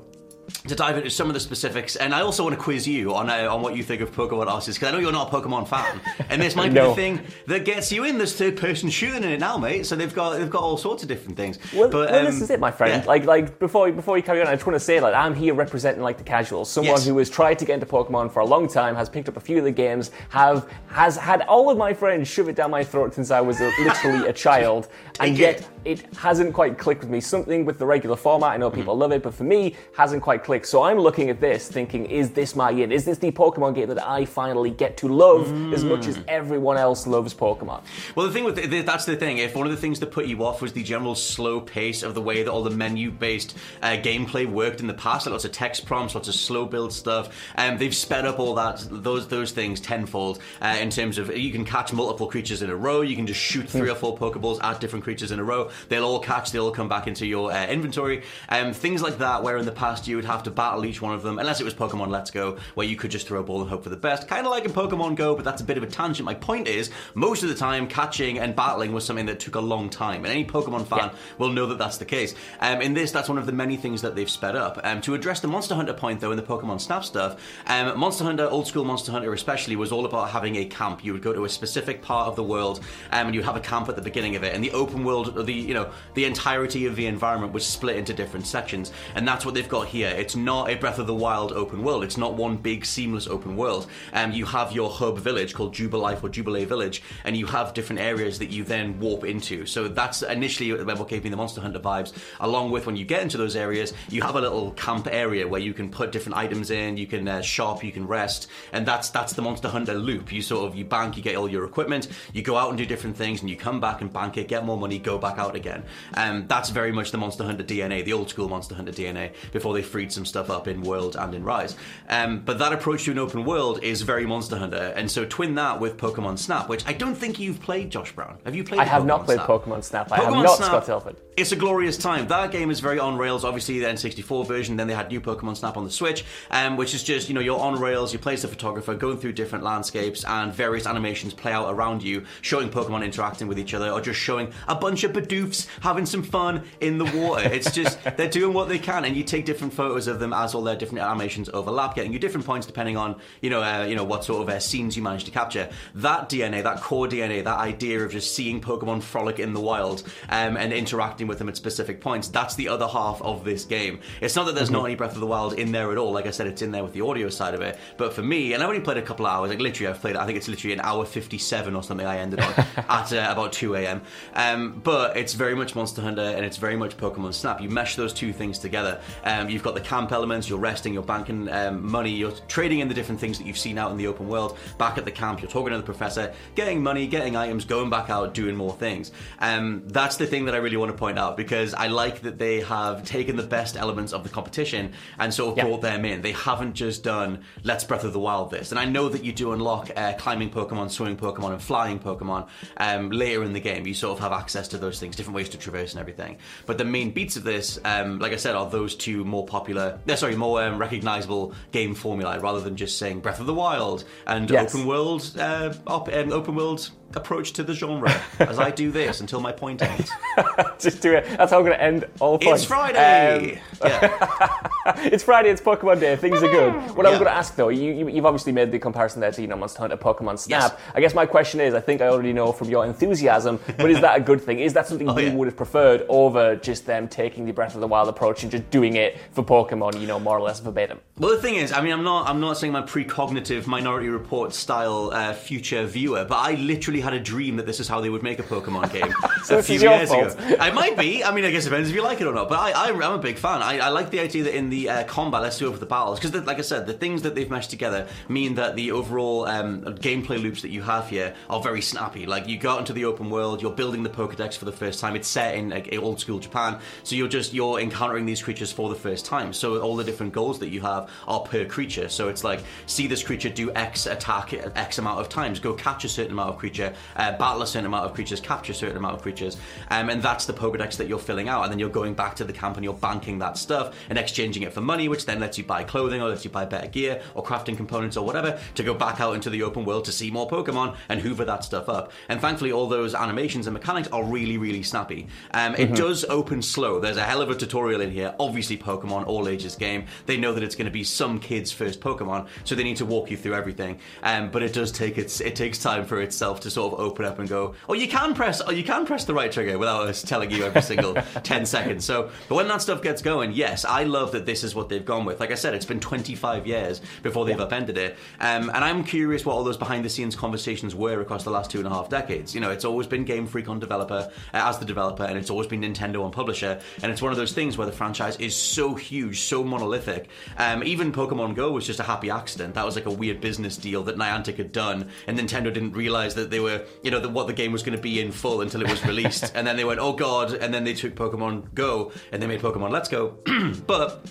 to 0.68 0.76
dive 0.76 0.98
into 0.98 1.10
some 1.10 1.28
of 1.28 1.34
the 1.34 1.40
specifics, 1.40 1.96
and 1.96 2.14
I 2.14 2.22
also 2.22 2.44
want 2.44 2.56
to 2.56 2.62
quiz 2.62 2.88
you 2.88 3.14
on 3.16 3.30
uh, 3.30 3.54
on 3.54 3.62
what 3.62 3.76
you 3.76 3.84
think 3.84 4.02
of 4.02 4.12
Pokemon 4.12 4.48
Arceus 4.48 4.76
because 4.76 4.90
I 4.90 4.92
know 4.92 5.00
you're 5.00 5.12
not 5.12 5.32
a 5.34 5.36
Pokemon 5.36 5.68
fan, 5.68 6.00
and 6.30 6.42
this 6.42 6.56
might 6.56 6.74
be 6.74 6.80
the 6.80 6.94
thing 6.94 7.22
that 7.48 7.66
gets 7.66 7.92
you 7.92 8.04
in. 8.06 8.18
this 8.18 8.36
third 8.38 8.58
person 8.58 8.90
shooting 8.90 9.24
in 9.24 9.30
it 9.32 9.40
now, 9.40 9.58
mate. 9.58 9.86
So 9.86 9.96
they've 9.96 10.14
got 10.14 10.38
they've 10.38 10.50
got 10.50 10.62
all 10.62 10.78
sorts 10.78 11.02
of 11.04 11.10
different 11.10 11.36
things. 11.38 11.58
Well, 11.74 11.90
but 11.90 12.10
well, 12.12 12.20
um, 12.20 12.26
this 12.26 12.42
is 12.42 12.50
it, 12.50 12.60
my 12.60 12.72
friend. 12.72 13.02
yeah. 13.04 13.08
Like, 13.08 13.26
like 13.26 13.58
before, 13.60 13.92
before 13.92 14.18
you 14.18 14.24
carry 14.24 14.42
on, 14.42 14.48
I 14.48 14.54
just 14.54 14.66
want 14.68 14.76
to 14.76 14.80
say, 14.80 15.00
like, 15.00 15.16
I'm 15.16 15.34
here 15.34 15.54
representing 15.54 16.04
like 16.04 16.18
the 16.18 16.24
casuals, 16.24 16.70
someone 16.70 16.92
Yes. 16.96 17.06
who 17.08 17.18
has 17.18 17.30
tried 17.30 17.58
to 17.60 17.66
get 17.66 17.76
into 17.76 17.86
Pokemon 17.86 18.32
for 18.32 18.42
a 18.42 18.46
long 18.46 18.68
time, 18.68 18.96
has 18.96 19.10
picked 19.10 19.30
up 19.30 19.38
a 19.38 19.40
few 19.40 19.58
of 19.58 19.64
the 19.64 19.72
games, 19.72 20.12
have 20.30 20.70
has 20.88 21.16
had 21.18 21.42
all 21.44 21.70
of 21.70 21.78
my 21.78 21.94
friends 21.94 22.28
shove 22.28 22.50
it 22.50 22.56
down 22.56 22.70
my 22.70 22.84
throat 22.84 23.14
since 23.16 23.32
I 23.32 23.42
was 23.42 23.60
a, 23.62 23.72
literally 23.84 24.28
a 24.28 24.34
child, 24.46 24.90
and 25.20 25.38
yet 25.38 25.68
it. 25.86 26.02
hasn't 26.16 26.54
quite 26.54 26.78
clicked 26.78 27.02
with 27.02 27.10
me. 27.10 27.20
Something 27.22 27.66
with 27.66 27.78
the 27.80 27.86
regular 27.86 28.16
format, 28.16 28.52
I 28.52 28.58
know 28.58 28.70
people 28.70 28.94
Mm-hmm. 28.94 29.02
love 29.02 29.12
it, 29.12 29.24
but 29.24 29.34
for 29.34 29.44
me, 29.44 29.76
hasn't 29.96 30.22
quite 30.22 30.44
clicked. 30.44 30.66
So 30.68 30.84
I'm 30.84 30.98
looking 31.00 31.30
at 31.30 31.40
this, 31.40 31.68
thinking, 31.68 32.06
is 32.08 32.32
this 32.32 32.56
my 32.56 32.72
in? 32.72 32.92
Is 32.92 33.06
this 33.06 33.18
the 33.20 33.32
Pokemon 33.32 33.76
game 33.76 33.88
that 33.90 34.06
I 34.06 34.26
finally 34.26 34.70
get 34.72 34.98
to 34.98 35.08
love 35.08 35.48
as 35.74 35.84
much 35.84 36.02
Mm. 36.02 36.08
as 36.08 36.20
everyone 36.28 36.78
else 36.78 37.06
loves 37.08 37.34
Pokemon? 37.34 37.82
Well, 38.16 38.28
the 38.28 38.34
thing 38.34 38.44
with 38.44 38.56
the, 38.56 38.82
that's 38.82 39.06
the 39.06 39.16
thing. 39.16 39.38
If 39.38 39.56
one 39.56 39.66
of 39.66 39.72
the 39.72 39.78
things 39.78 40.00
that 40.00 40.12
put 40.12 40.26
you 40.26 40.44
off 40.44 40.62
was 40.62 40.74
the 40.74 40.84
general 40.84 41.16
slow 41.16 41.62
pace 41.62 42.04
of 42.04 42.14
the 42.16 42.22
way 42.22 42.44
that 42.44 42.52
all 42.52 42.64
the 42.64 42.70
menu-based 42.70 43.56
uh, 43.82 43.88
gameplay 44.02 44.46
worked 44.46 44.82
in 44.82 44.88
the 44.88 44.94
past, 44.94 45.26
like 45.26 45.32
lots 45.32 45.46
of 45.46 45.52
text 45.52 45.86
prompts, 45.86 46.16
lots 46.16 46.28
of 46.28 46.36
slow 46.36 46.66
build 46.66 46.92
stuff, 46.94 47.30
and 47.56 47.80
they've 47.80 47.96
sped 47.96 48.26
up 48.26 48.40
all 48.40 48.56
that 48.56 48.86
those 48.90 49.28
those 49.28 49.52
things 49.52 49.80
tenfold 49.80 50.40
uh, 50.62 50.78
in 50.80 50.90
terms 50.90 51.18
of 51.18 51.36
you 51.36 51.52
can 51.52 51.66
catch 51.66 51.94
multiple 51.94 52.28
creatures 52.28 52.62
in 52.62 52.70
a 52.70 52.76
row. 52.76 53.02
You 53.02 53.16
can 53.16 53.26
just 53.28 53.40
shoot 53.40 53.68
three 53.70 53.90
or 53.90 53.96
four 53.96 54.18
Pokeballs 54.18 54.62
at 54.64 54.80
different 54.80 55.04
creatures 55.04 55.32
in 55.32 55.40
a 55.40 55.44
row. 55.44 55.70
They'll 55.90 56.06
all 56.06 56.20
catch. 56.20 56.52
They'll 56.52 56.66
all 56.66 56.72
come 56.72 56.90
back 56.90 57.08
into 57.08 57.26
your 57.26 57.52
uh, 57.52 57.66
inventory. 57.68 58.24
Um, 58.50 58.74
things 58.74 59.02
like 59.02 59.18
that, 59.20 59.44
where 59.44 59.58
in 59.58 59.66
the 59.66 59.72
past 59.72 60.08
you 60.08 60.16
would 60.16 60.26
have 60.26 60.44
to 60.44 60.52
battle 60.52 60.86
each 60.86 61.02
one 61.02 61.14
of 61.14 61.24
them, 61.24 61.40
unless 61.40 61.60
it 61.62 61.64
was 61.64 61.74
Pokemon 61.74 62.10
Let's 62.10 62.32
Go, 62.32 62.58
where 62.76 62.88
you 62.88 62.96
could 62.96 63.12
just 63.12 63.28
throw 63.28 63.40
a 63.40 63.44
ball 63.44 63.62
and 63.62 63.70
hope 63.70 63.84
for 63.84 63.90
the 63.90 63.96
best. 63.98 64.28
Kind 64.28 64.46
of 64.46 64.52
like 64.52 64.66
in 64.66 64.72
Pokemon 64.72 65.16
Go, 65.16 65.36
but 65.36 65.46
that's 65.46 65.62
a 65.62 65.66
bit 65.66 65.78
of 65.78 65.84
a 65.84 65.88
tangent. 65.88 66.26
My 66.26 66.34
point 66.34 66.68
is, 66.68 66.90
most 67.14 67.44
of 67.44 67.50
the 67.50 67.56
time, 67.56 67.88
catching 67.88 68.40
and 68.40 68.56
battling 68.56 68.94
was 68.94 69.06
something 69.06 69.26
that 69.28 69.40
took 69.40 69.56
a 69.56 69.60
long 69.60 69.90
time, 69.90 70.26
and 70.26 70.28
any 70.28 70.46
Pokemon 70.46 70.88
fan 70.88 71.00
Yeah. 71.00 71.12
will 71.38 71.50
know 71.50 71.66
that 71.68 71.78
that's 71.78 71.98
the 71.98 72.06
case. 72.06 72.36
Um, 72.60 72.82
in 72.82 72.94
this, 72.94 73.12
that's 73.12 73.30
one 73.30 73.38
of 73.38 73.46
the 73.46 73.52
many 73.52 73.78
things 73.78 74.02
that 74.02 74.16
they've 74.16 74.30
sped 74.30 74.56
up. 74.56 74.80
Um, 74.84 75.02
to 75.02 75.14
address 75.14 75.40
the 75.40 75.48
Monster 75.48 75.76
Hunter 75.76 75.94
point, 75.94 76.20
though, 76.20 76.32
in 76.32 76.38
the 76.38 76.44
Pokemon 76.44 76.82
Snap 76.82 77.04
stuff, 77.06 77.42
um, 77.68 77.98
Monster 78.00 78.24
Hunter, 78.24 78.48
old 78.50 78.68
school 78.68 78.84
Monster 78.86 79.12
Hunter 79.12 79.34
especially, 79.34 79.76
was 79.76 79.92
all 79.92 80.06
about 80.06 80.30
having 80.30 80.56
a 80.58 80.66
camp. 80.66 81.04
You 81.04 81.14
would 81.14 81.22
go 81.22 81.34
to 81.34 81.46
a 81.46 81.50
specific 81.50 82.02
part 82.02 82.28
of 82.28 82.36
the 82.36 82.44
world, 82.44 82.80
um, 83.12 83.28
and 83.28 83.36
you'd 83.36 83.46
have 83.46 83.56
a 83.56 83.62
camp 83.62 83.90
at 83.90 83.96
the 83.96 84.02
beginning 84.02 84.36
of 84.36 84.44
it. 84.44 84.54
And 84.54 84.64
the 84.64 84.72
open 84.72 85.04
world, 85.04 85.46
the 85.46 85.61
you 85.62 85.74
know, 85.74 85.92
the 86.14 86.26
entirety 86.26 86.86
of 86.86 86.96
the 86.96 87.06
environment 87.06 87.54
was 87.54 87.66
split 87.66 87.96
into 87.96 88.14
different 88.14 88.48
sections, 88.48 88.92
and 89.16 89.28
that's 89.28 89.46
what 89.46 89.54
they've 89.54 89.70
got 89.70 89.88
here. 89.88 90.10
It's 90.10 90.36
not 90.36 90.70
a 90.70 90.76
Breath 90.76 91.00
of 91.00 91.08
the 91.08 91.14
Wild 91.16 91.52
open 91.52 91.84
world. 91.84 92.04
It's 92.04 92.18
not 92.18 92.34
one 92.34 92.58
big 92.58 92.86
seamless 92.86 93.28
open 93.28 93.56
world. 93.56 93.88
Um, 94.14 94.32
you 94.32 94.46
have 94.46 94.72
your 94.72 94.90
hub 94.90 95.20
village 95.20 95.54
called 95.54 95.74
Jubilife 95.74 96.24
or 96.24 96.30
Jubilee 96.30 96.66
Village, 96.66 97.02
and 97.24 97.36
you 97.36 97.46
have 97.48 97.74
different 97.74 98.02
areas 98.02 98.40
that 98.40 98.50
you 98.50 98.64
then 98.64 99.00
warp 99.00 99.24
into. 99.24 99.66
So 99.66 99.88
that's 99.88 100.22
initially 100.22 100.72
what 100.74 101.08
gave 101.08 101.24
me 101.24 101.30
the 101.30 101.38
Monster 101.38 101.62
Hunter 101.62 101.80
vibes. 101.80 102.14
Along 102.40 102.72
with 102.72 102.86
when 102.86 102.96
you 102.96 103.06
get 103.06 103.22
into 103.22 103.38
those 103.38 103.56
areas, 103.56 103.94
you 104.10 104.22
have 104.22 104.36
a 104.36 104.42
little 104.42 104.72
camp 104.72 105.08
area 105.12 105.48
where 105.48 105.62
you 105.62 105.74
can 105.74 105.90
put 105.90 106.12
different 106.12 106.38
items 106.38 106.72
in, 106.72 106.98
you 106.98 107.08
can 107.08 107.28
uh, 107.28 107.42
shop, 107.42 107.84
you 107.84 107.92
can 107.92 108.08
rest, 108.08 108.48
and 108.74 108.86
that's 108.86 109.10
that's 109.10 109.34
the 109.34 109.42
Monster 109.42 109.70
Hunter 109.70 109.94
loop. 109.94 110.32
You 110.32 110.42
sort 110.42 110.68
of 110.68 110.76
you 110.76 110.86
bank, 110.86 111.18
you 111.18 111.24
get 111.24 111.36
all 111.36 111.50
your 111.50 111.66
equipment, 111.66 112.08
you 112.34 112.42
go 112.42 112.58
out 112.58 112.70
and 112.70 112.78
do 112.78 112.86
different 112.86 113.16
things, 113.16 113.42
and 113.42 113.50
you 113.50 113.56
come 113.56 113.80
back 113.80 114.02
and 114.02 114.12
bank 114.12 114.38
it, 114.38 114.48
get 114.48 114.66
more 114.66 114.78
money, 114.78 115.00
go 115.00 115.18
back 115.18 115.38
out 115.38 115.51
again. 115.56 115.84
Um, 116.16 116.46
that's 116.48 116.70
very 116.70 116.92
much 116.92 117.12
the 117.12 117.18
Monster 117.18 117.44
Hunter 117.44 117.64
DNA, 117.64 118.04
the 118.04 118.14
old 118.14 118.30
school 118.30 118.50
Monster 118.50 118.76
Hunter 118.76 118.92
DNA, 118.92 119.34
before 119.52 119.74
they 119.74 119.82
freed 119.82 120.12
some 120.12 120.26
stuff 120.26 120.50
up 120.50 120.68
in 120.68 120.82
World 120.82 121.16
and 121.16 121.34
in 121.34 121.44
Rise. 121.44 121.76
Um, 122.10 122.40
but 122.40 122.60
that 122.60 122.74
approach 122.74 123.06
to 123.06 123.12
an 123.12 123.20
open 123.20 123.46
world 123.46 123.84
is 123.84 124.02
very 124.02 124.26
Monster 124.26 124.58
Hunter, 124.58 124.94
and 124.96 125.10
so 125.10 125.26
twin 125.26 125.56
that 125.56 125.80
with 125.80 125.98
Pokemon 125.98 126.38
Snap, 126.40 126.70
which 126.70 126.86
I 126.86 126.94
don't 126.94 127.16
think 127.16 127.40
you've 127.40 127.62
played, 127.62 127.90
Josh 127.90 128.12
Brown. 128.12 128.38
Have 128.46 128.56
you 128.56 128.64
played? 128.64 128.80
I 128.80 128.86
have 128.86 129.04
Pokemon 129.04 129.08
not 129.08 129.26
played 129.26 129.36
Snap? 129.36 129.48
Pokemon 129.48 129.84
Snap. 129.84 130.12
I 130.12 130.18
have 130.18 130.34
not, 130.34 130.58
Snap, 130.58 130.68
Scott 130.68 130.86
Telford. 130.86 131.16
It's 131.42 131.52
a 131.52 131.56
glorious 131.56 131.98
time. 131.98 132.28
That 132.28 132.52
game 132.52 132.70
is 132.70 132.82
very 132.82 133.00
on 133.00 133.18
rails. 133.18 133.44
Obviously, 133.44 133.80
the 133.80 133.88
N64 133.88 134.46
version. 134.46 134.76
Then 134.76 134.86
they 134.86 134.94
had 134.94 135.10
new 135.10 135.20
Pokemon 135.20 135.58
Snap 135.58 135.76
on 135.76 135.84
the 135.84 135.90
Switch, 135.90 136.24
um, 136.52 136.78
which 136.78 136.94
is 136.94 137.02
just 137.04 137.30
you 137.30 137.34
know 137.34 137.42
you're 137.42 137.60
on 137.60 137.80
rails. 137.80 138.14
You 138.14 138.20
play 138.20 138.34
as 138.34 138.44
a 138.44 138.48
photographer, 138.48 138.94
going 138.94 139.18
through 139.18 139.32
different 139.34 139.64
landscapes, 139.64 140.24
and 140.24 140.54
various 140.54 140.86
animations 140.86 141.34
play 141.34 141.52
out 141.52 141.74
around 141.74 142.04
you, 142.04 142.26
showing 142.44 142.70
Pokemon 142.70 143.04
interacting 143.04 143.48
with 143.48 143.58
each 143.58 143.74
other, 143.74 143.90
or 143.90 144.00
just 144.02 144.20
showing 144.20 144.54
a 144.68 144.76
bunch 144.76 145.04
of 145.04 145.14
Bidoofs 145.14 145.66
having 145.82 146.06
some 146.06 146.22
fun 146.22 146.62
in 146.80 147.00
the 147.00 147.06
water. 147.06 147.52
It's 147.52 147.72
just 147.72 147.98
they're 148.18 148.30
doing 148.30 148.54
what 148.54 148.70
they 148.70 148.78
can, 148.78 149.04
and 149.04 149.18
you 149.18 149.24
take 149.24 149.44
different 149.44 149.74
photos 149.74 150.06
of 150.06 150.20
them 150.20 150.34
as 150.34 150.54
all 150.54 150.62
their 150.62 150.76
different 150.76 151.04
animations 151.04 151.50
overlap, 151.50 151.96
getting 151.96 152.14
you 152.14 152.20
different 152.20 152.46
points 152.46 152.68
depending 152.68 152.98
on 152.98 153.20
you 153.42 153.50
know 153.50 153.64
uh, 153.64 153.84
you 153.90 153.96
know 153.96 154.04
what 154.04 154.24
sort 154.24 154.44
of 154.44 154.50
uh, 154.50 154.60
scenes 154.60 154.96
you 154.96 155.02
manage 155.02 155.24
to 155.24 155.32
capture. 155.32 155.72
That 155.96 156.30
DNA, 156.30 156.62
that 156.62 156.82
core 156.82 157.08
DNA, 157.08 157.44
that 157.44 157.58
idea 157.58 158.06
of 158.06 158.12
just 158.12 158.36
seeing 158.36 158.62
Pokemon 158.62 159.02
frolic 159.02 159.40
in 159.40 159.54
the 159.54 159.60
wild 159.60 160.04
um, 160.30 160.56
and 160.56 160.72
interacting 160.72 161.31
with 161.32 161.40
them 161.40 161.50
at 161.50 161.58
specific 161.58 162.00
points. 162.00 162.30
That's 162.30 162.56
the 162.56 162.70
other 162.70 162.88
half 162.88 163.22
of 163.22 163.44
this 163.44 163.66
game. 163.66 164.00
It's 164.22 164.36
not 164.36 164.46
that 164.46 164.56
there's 164.56 164.72
not 164.72 164.86
any 164.86 164.96
Breath 164.96 165.16
of 165.16 165.20
the 165.20 165.28
Wild 165.28 165.54
in 165.54 165.72
there 165.72 165.92
at 165.92 165.98
all. 165.98 166.12
Like 166.12 166.28
I 166.28 166.32
said, 166.32 166.48
it's 166.48 166.62
in 166.62 166.72
there 166.72 166.84
with 166.84 166.94
the 166.94 167.02
audio 167.02 167.28
side 167.30 167.54
of 167.54 167.62
it. 167.62 167.78
But 167.98 168.14
for 168.14 168.22
me, 168.22 168.54
and 168.54 168.64
I've 168.64 168.70
only 168.70 168.82
played 168.82 168.98
a 168.98 169.02
couple 169.02 169.26
hours. 169.26 169.50
Like 169.50 169.60
literally, 169.60 169.90
I've 169.90 170.00
played. 170.00 170.16
I 170.16 170.26
think 170.26 170.38
it's 170.38 170.48
literally 170.48 170.74
an 170.74 170.82
hour 170.82 171.06
fifty-seven 171.06 171.76
or 171.76 171.84
something. 171.84 172.08
I 172.08 172.20
ended 172.20 172.40
on 172.40 172.54
at 172.78 173.12
uh, 173.12 173.28
about 173.30 173.52
two 173.52 173.76
a.m. 173.76 174.02
Um, 174.36 174.80
but 174.84 175.18
it's 175.18 175.34
very 175.34 175.56
much 175.56 175.76
Monster 175.76 176.02
Hunter 176.02 176.22
and 176.22 176.46
it's 176.46 176.58
very 176.58 176.78
much 176.78 176.96
Pokemon 176.96 177.34
Snap. 177.34 177.60
You 177.60 177.70
mesh 177.70 177.96
those 177.98 178.14
two 178.14 178.32
things 178.32 178.58
together. 178.58 179.02
Um, 179.26 179.50
you've 179.50 179.64
got 179.64 179.76
the 179.76 179.82
the 179.82 179.88
camp 179.88 180.12
elements. 180.12 180.50
You're 180.50 180.60
resting, 180.60 180.94
you're 180.94 181.04
banking 181.04 181.50
um, 181.50 181.90
money, 181.90 182.12
you're 182.12 182.32
trading 182.48 182.80
in 182.80 182.88
the 182.88 182.94
different 182.94 183.20
things 183.20 183.38
that 183.38 183.48
you've 183.48 183.58
seen 183.58 183.78
out 183.78 183.92
in 183.92 183.98
the 183.98 184.08
open 184.08 184.28
world. 184.28 184.58
Back 184.78 184.98
at 184.98 185.06
the 185.06 185.12
camp, 185.12 185.42
you're 185.42 185.52
talking 185.52 185.72
to 185.72 185.78
the 185.78 185.84
professor, 185.84 186.34
getting 186.56 186.82
money, 186.82 187.08
getting 187.08 187.36
items, 187.36 187.66
going 187.66 187.90
back 187.90 188.10
out, 188.10 188.34
doing 188.34 188.56
more 188.56 188.74
things. 188.74 189.12
Um, 189.40 189.84
that's 189.88 190.18
the 190.18 190.28
thing 190.28 190.46
that 190.46 190.56
I 190.56 190.60
really 190.60 190.78
want 190.78 190.92
to 190.92 190.98
point 190.98 191.11
out 191.18 191.38
because 191.38 191.74
I 191.74 191.88
like 191.88 192.22
that 192.22 192.38
they 192.38 192.62
have 192.62 193.04
taken 193.04 193.36
the 193.36 193.44
best 193.44 193.76
elements 193.78 194.14
of 194.14 194.24
the 194.24 194.30
competition 194.30 194.94
and 195.20 195.34
sort 195.34 195.52
of 195.52 195.58
Yeah. 195.58 195.66
brought 195.66 195.82
them 195.82 196.06
in. 196.06 196.22
They 196.22 196.32
haven't 196.34 196.74
just 196.74 197.04
done 197.04 197.44
Let's 197.64 197.84
Breath 197.84 198.04
of 198.04 198.14
the 198.14 198.20
Wild 198.20 198.52
this. 198.52 198.72
And 198.72 198.80
I 198.80 198.86
know 198.86 199.10
that 199.10 199.24
you 199.24 199.32
do 199.34 199.52
unlock 199.54 199.90
uh, 199.96 200.14
climbing 200.18 200.50
Pokemon, 200.50 200.92
swimming 200.92 201.18
Pokemon, 201.18 201.54
and 201.54 201.62
flying 201.62 202.00
Pokemon 202.00 202.48
um, 202.78 203.10
later 203.12 203.44
in 203.44 203.54
the 203.54 203.60
game. 203.60 203.86
You 203.88 203.94
sort 203.94 204.14
of 204.18 204.20
have 204.20 204.32
access 204.32 204.68
to 204.70 204.78
those 204.78 205.00
things, 205.00 205.16
different 205.16 205.36
ways 205.36 205.50
to 205.50 205.58
traverse 205.58 205.94
and 205.94 206.00
everything. 206.00 206.38
But 206.66 206.78
the 206.78 206.86
main 206.86 207.12
beats 207.12 207.36
of 207.38 207.44
this, 207.44 207.80
um, 207.86 208.20
like 208.20 208.34
I 208.34 208.38
said, 208.38 208.56
are 208.56 208.70
those 208.70 208.96
two 208.96 209.24
more 209.24 209.46
popular, 209.46 210.00
uh, 210.10 210.16
sorry, 210.16 210.36
more 210.36 210.62
um, 210.64 210.78
recognizable 210.78 211.54
game 211.72 211.94
formulae 211.96 212.40
rather 212.40 212.60
than 212.60 212.76
just 212.76 212.98
saying 212.98 213.20
Breath 213.22 213.40
of 213.40 213.46
the 213.46 213.54
Wild 213.54 214.04
and 214.28 214.50
Yes. 214.50 214.74
open 214.74 214.88
world, 214.88 215.32
uh, 215.40 215.74
op- 215.88 216.14
um, 216.14 216.32
open 216.32 216.56
world 216.56 216.90
approach 217.16 217.54
to 217.54 217.64
the 217.64 217.74
genre. 217.74 218.14
as 218.40 218.60
I 218.60 218.72
do 218.72 218.92
this 218.92 219.22
until 219.22 219.40
my 219.40 219.52
point 219.52 219.82
ends. 219.82 220.12
Just 220.80 221.02
do 221.02 221.14
it. 221.14 221.26
That's 221.38 221.52
how 221.52 221.60
I'm 221.60 221.66
going 221.66 221.78
to 221.78 221.84
end 221.84 222.06
all 222.20 222.38
points. 222.38 222.62
It's 222.62 222.68
Friday. 222.68 223.62
Um, 223.82 223.90
yeah. 223.90 224.68
it's 224.98 225.24
Friday, 225.24 225.50
it's 225.50 225.62
Pokemon 225.62 226.00
Day, 226.00 226.16
things 226.16 226.42
are 226.42 226.50
good. 226.52 226.74
What 226.96 227.06
I'm 227.06 227.14
going 227.14 227.26
to 227.26 227.34
ask 227.34 227.56
though, 227.56 227.70
you, 227.70 227.92
you, 227.94 228.10
you've 228.10 228.26
obviously 228.26 228.52
made 228.52 228.72
the 228.72 228.80
comparison 228.80 229.22
there 229.22 229.32
to, 229.32 229.42
you 229.42 229.48
know, 229.48 229.56
Monster 229.56 229.80
Hunter, 229.80 229.98
Pokemon 229.98 230.40
Snap. 230.40 230.80
I 230.96 231.02
guess 231.02 231.14
my 231.14 231.26
question 231.26 231.60
is, 231.60 231.74
I 231.74 231.80
think 231.80 232.02
I 232.02 232.08
already 232.08 232.34
know 232.34 232.52
from 232.52 232.70
your 232.70 232.86
enthusiasm, 232.86 233.60
but 233.78 233.90
is 233.92 234.02
that 234.02 234.18
a 234.18 234.22
good 234.22 234.42
thing? 234.42 234.60
Is 234.60 234.74
that 234.74 234.88
something 234.88 235.08
you 235.08 235.14
Oh, 235.14 235.18
yeah. 235.20 235.34
would 235.34 235.48
have 235.48 235.58
preferred 235.58 236.06
over 236.10 236.56
just 236.56 236.86
them 236.86 237.08
taking 237.08 237.46
the 237.46 237.52
Breath 237.52 237.76
of 237.76 237.82
the 237.82 237.88
Wild 237.88 238.08
approach 238.10 238.44
and 238.44 238.52
just 238.52 238.70
doing 238.70 238.96
it 238.96 239.18
for 239.34 239.44
Pokemon, 239.44 240.00
you 240.00 240.08
know, 240.08 240.20
more 240.20 240.38
or 240.38 240.42
less 240.42 240.60
verbatim? 240.60 241.00
Well, 241.18 241.32
the 241.36 241.42
thing 241.42 241.56
is, 241.56 241.72
I 241.72 241.82
mean, 241.82 241.92
I'm 241.94 242.04
not, 242.04 242.28
I'm 242.28 242.40
not 242.40 242.58
saying 242.58 242.76
I'm 242.76 242.84
a 242.84 242.88
precognitive 242.88 243.68
Minority 243.68 244.10
Report 244.10 244.54
style 244.54 245.12
uh, 245.14 245.34
future 245.34 245.86
viewer, 245.86 246.26
but 246.26 246.36
I 246.38 246.54
literally 246.56 247.02
had 247.02 247.14
a 247.14 247.20
dream 247.20 247.58
that 247.58 247.66
this 247.66 247.80
is 247.80 247.88
how 247.88 248.02
they 248.02 248.10
would 248.10 248.24
make 248.24 248.40
a 248.40 248.44
Pokemon 248.44 248.92
game 248.94 249.14
So 249.44 249.58
a 249.60 249.64
few 249.64 249.80
years 249.80 250.10
fault. 250.10 250.34
ago. 250.40 250.56
I 250.60 250.72
might 250.72 250.98
be. 250.98 251.24
I 251.24 251.32
mean, 251.32 251.46
I 251.46 251.52
guess 251.52 251.66
it 251.66 251.70
depends 251.70 251.90
if 251.90 251.96
you 251.96 252.02
like 252.04 252.22
it 252.22 252.28
or 252.28 252.34
not. 252.34 252.50
But 252.50 252.60
I, 252.60 252.72
I 252.72 252.92
I'm 252.92 253.02
a 253.14 253.18
big 253.20 253.38
fan. 253.38 253.62
I, 253.62 253.80
I 253.80 253.90
like 253.90 254.10
the 254.12 254.20
idea 254.20 254.44
that 254.44 254.56
in 254.56 254.70
the 254.72 254.90
uh, 254.90 255.04
combat, 255.04 255.44
let's 255.44 255.60
do 255.60 255.70
it 255.70 255.74
for 255.74 255.80
the 255.80 255.86
battles, 255.86 256.20
because 256.20 256.34
like 256.46 256.58
I 256.58 256.62
said, 256.62 256.88
the 256.88 256.94
things 256.94 257.22
that 257.22 257.36
they've 257.36 257.50
meshed 257.50 257.70
together 257.70 258.08
mean 258.28 258.56
that 258.56 258.76
the 258.76 258.92
overall 258.92 259.46
um, 259.46 259.84
gameplay 259.84 260.42
loops 260.42 260.64
that 260.64 260.72
you 260.72 260.82
have 260.82 261.10
here 261.10 261.36
are 261.50 261.62
very 261.62 261.82
snappy. 261.82 262.26
Like 262.26 262.48
you 262.48 262.58
go 262.58 262.72
out 262.72 262.80
into 262.80 262.94
the 262.94 263.06
open 263.06 263.30
world, 263.30 263.62
you're 263.62 263.72
building 263.72 264.02
the 264.02 264.10
Pokedex 264.10 264.58
for 264.58 264.66
the 264.66 264.72
first 264.72 265.00
time. 265.00 265.16
It's 265.16 265.28
set 265.28 265.56
in 265.56 265.70
like, 265.70 265.94
old 266.02 266.20
school 266.20 266.40
Japan, 266.40 266.80
so 267.04 267.16
you're 267.16 267.28
just 267.28 267.54
you're 267.54 267.80
encountering 267.80 268.26
these 268.26 268.42
creatures 268.42 268.72
for 268.72 268.90
the 268.90 268.96
first 268.96 269.26
time. 269.26 269.54
So 269.54 269.80
all 269.82 269.96
the 269.96 270.04
different 270.04 270.34
goals 270.34 270.58
that 270.60 270.70
you 270.70 270.82
have 270.82 271.10
are 271.28 271.42
per 271.42 271.66
creature. 271.66 272.10
So 272.10 272.30
it's 272.30 272.44
like 272.44 272.64
see 272.86 273.08
this 273.08 273.22
creature 273.22 273.50
do 273.50 273.72
X 273.74 274.06
attack 274.06 274.54
X 274.54 274.98
amount 274.98 275.20
of 275.20 275.28
times, 275.30 275.60
go 275.60 275.74
catch 275.74 276.06
a 276.06 276.10
certain 276.10 276.32
amount 276.32 276.50
of 276.50 276.58
creature, 276.58 276.94
uh, 277.18 277.38
battle 277.38 277.62
a 277.62 277.68
certain 277.68 277.86
amount 277.86 278.06
of 278.06 278.14
creatures, 278.14 278.40
capture 278.40 278.72
a 278.72 278.76
certain 278.76 278.98
amount 278.98 279.16
of 279.16 279.22
creatures, 279.22 279.58
um, 279.90 280.10
and 280.10 280.24
that's 280.24 280.46
the 280.46 280.54
Pokedex 280.54 280.96
that 280.98 281.08
you're 281.08 281.20
filling 281.20 281.50
out. 281.50 281.64
And 281.64 281.72
then 281.72 281.80
you're 281.80 281.90
going 281.90 282.14
back 282.14 282.36
to 282.38 282.46
the 282.46 282.54
camp 282.54 282.78
and 282.78 282.84
you're 282.86 282.94
banking 282.94 283.40
that 283.40 283.58
stuff 283.58 283.94
and 284.10 284.18
exchanging 284.18 284.61
it 284.62 284.74
for 284.74 284.82
money, 284.82 285.08
which 285.08 285.26
then 285.26 285.40
lets 285.40 285.58
you 285.58 285.64
buy 285.64 285.84
clothing 285.84 286.22
or 286.22 286.30
lets 286.30 286.44
you 286.46 286.52
buy 286.52 286.66
better 286.66 286.88
gear 286.88 287.22
or 287.36 287.44
crafting 287.44 287.76
components 287.78 288.18
or 288.18 288.26
whatever 288.26 288.60
to 288.76 288.84
go 288.84 288.94
back 288.94 289.20
out 289.20 289.36
into 289.36 289.50
the 289.50 289.64
open 289.64 289.86
world 289.86 290.06
to 290.06 290.12
see 290.12 290.32
more 290.32 290.48
Pokemon 290.50 290.96
and 291.10 291.20
hoover 291.22 291.46
that 291.46 291.64
stuff 291.64 291.90
up. 291.90 292.12
And 292.30 292.40
thankfully, 292.42 292.72
all 292.72 292.88
those 292.88 293.14
animations 293.16 293.68
and 293.68 293.74
mechanics 293.74 294.08
are 294.10 294.24
really, 294.24 294.58
really 294.58 294.84
snappy. 294.84 295.28
Um, 295.54 295.76
It 295.76 295.96
does 295.96 296.24
open 296.26 296.62
slow. 296.62 297.00
There's 297.00 297.18
a 297.18 297.24
hell 297.24 297.42
of 297.42 297.50
a 297.50 297.56
tutorial 297.56 298.02
in 298.02 298.12
here. 298.12 298.34
Obviously, 298.40 298.78
Pokemon, 298.78 299.28
all 299.28 299.48
ages 299.48 299.76
game. 299.76 300.06
They 300.26 300.38
know 300.38 300.54
that 300.54 300.64
it's 300.64 300.76
going 300.76 300.86
to 300.86 300.92
be 300.92 301.04
some 301.04 301.40
kid's 301.40 301.72
first 301.72 302.00
Pokemon, 302.02 302.48
so 302.64 302.76
they 302.76 302.84
need 302.84 302.98
to 302.98 303.06
walk 303.06 303.32
you 303.32 303.38
through 303.38 303.56
everything. 303.56 304.00
Um, 304.24 304.50
but 304.52 304.64
it 304.64 304.74
does 304.74 304.92
take 304.92 305.18
its 305.18 305.42
it 305.42 305.56
takes 305.56 305.80
time 305.80 306.06
for 306.06 306.22
itself 306.22 306.60
to 306.62 306.70
sort 306.70 306.94
of 306.94 307.00
open 307.00 307.26
up 307.26 307.40
and 307.40 307.50
go. 307.50 307.76
Oh, 307.90 307.94
you 307.94 308.08
can 308.08 308.34
press. 308.34 308.62
Oh, 308.66 308.72
you 308.72 308.84
can 308.84 309.06
press 309.06 309.26
the 309.26 309.34
right 309.34 309.52
trigger 309.52 309.78
without 309.78 310.08
us 310.08 310.22
telling 310.22 310.52
you 310.52 310.64
every 310.64 310.82
single 310.82 311.14
ten 311.44 311.66
seconds. 311.66 312.06
So, 312.06 312.30
but 312.48 312.56
when 312.56 312.68
that 312.68 312.82
stuff 312.82 313.02
gets 313.02 313.22
going, 313.22 313.52
yes, 313.54 313.86
I 313.86 314.04
love 314.04 314.32
that 314.34 314.46
this 314.52 314.66
is 314.66 314.76
what 314.76 314.90
they've 314.90 315.06
gone 315.06 315.24
with. 315.24 315.40
Like 315.40 315.52
I 315.52 315.56
said, 315.56 315.74
it's 315.74 315.86
been 315.86 316.02
25 316.02 316.68
years 316.68 317.00
before 317.24 317.46
they've 317.46 317.60
upended 317.60 317.98
it, 317.98 318.18
um, 318.42 318.70
and 318.70 318.84
I'm 318.84 319.02
curious 319.06 319.46
what 319.46 319.54
all 319.54 319.64
those 319.64 319.78
behind 319.78 320.04
the 320.04 320.10
scenes 320.10 320.36
conversations 320.36 320.94
were 320.94 321.22
across 321.22 321.46
the 321.46 321.52
last 321.52 321.72
two 321.72 321.78
and 321.78 321.88
a 321.88 321.90
half 321.90 322.10
decades. 322.10 322.54
You 322.54 322.60
know, 322.60 322.70
it's 322.70 322.84
always 322.84 323.08
been 323.08 323.24
Game 323.24 323.48
Freak 323.48 323.70
on 323.70 323.80
developer 323.80 324.30
uh, 324.54 324.70
as 324.70 324.78
the 324.78 324.84
developer, 324.86 325.24
and 325.24 325.38
it's 325.38 325.50
always 325.50 325.68
been 325.68 325.82
Nintendo 325.82 326.26
on 326.26 326.32
publisher, 326.32 326.82
and 327.02 327.12
it's 327.14 327.22
one 327.22 327.32
of 327.32 327.38
those 327.38 327.54
things 327.54 327.78
where 327.78 327.88
the 327.88 327.94
franchise 327.94 328.36
is 328.38 328.54
so 328.54 328.94
huge, 328.94 329.40
so 329.40 329.64
monolithic. 329.64 330.28
Um, 330.58 330.84
even 330.84 331.14
Pokemon 331.14 331.56
Go 331.56 331.72
was 331.72 331.88
just 331.88 332.02
a 332.02 332.04
happy 332.04 332.30
accident. 332.30 332.74
That 332.76 332.86
was 332.86 332.96
like 332.96 333.06
a 333.06 333.12
weird 333.12 333.40
business 333.40 333.78
deal 333.78 334.04
that 334.04 334.18
Niantic 334.18 334.58
had 334.58 334.74
done, 334.74 335.10
and 335.28 335.40
Nintendo 335.40 335.74
didn't 335.74 335.94
realize 335.94 336.36
that 336.36 336.52
they 336.52 336.60
were, 336.60 336.84
you 337.04 337.12
know, 337.12 337.22
that 337.22 337.30
what 337.30 337.48
the 337.48 337.54
game 337.54 337.72
was 337.72 337.84
going 337.84 337.96
to 337.96 338.02
be 338.02 338.20
in 338.20 338.34
full 338.34 338.60
until 338.60 338.82
it 338.82 338.90
was 338.90 339.06
released, 339.06 339.52
and 339.56 339.66
then 339.66 339.78
they 339.78 339.86
went, 339.86 340.02
oh 340.02 340.12
god, 340.12 340.54
and 340.54 340.74
then 340.74 340.84
they 340.84 340.94
took 340.94 341.16
Pokemon 341.16 341.74
Go 341.74 342.12
and 342.32 342.42
they 342.42 342.48
made 342.48 342.62
Pokemon 342.62 342.92
Let's 342.92 343.10
Go, 343.10 343.38
but. 343.88 344.30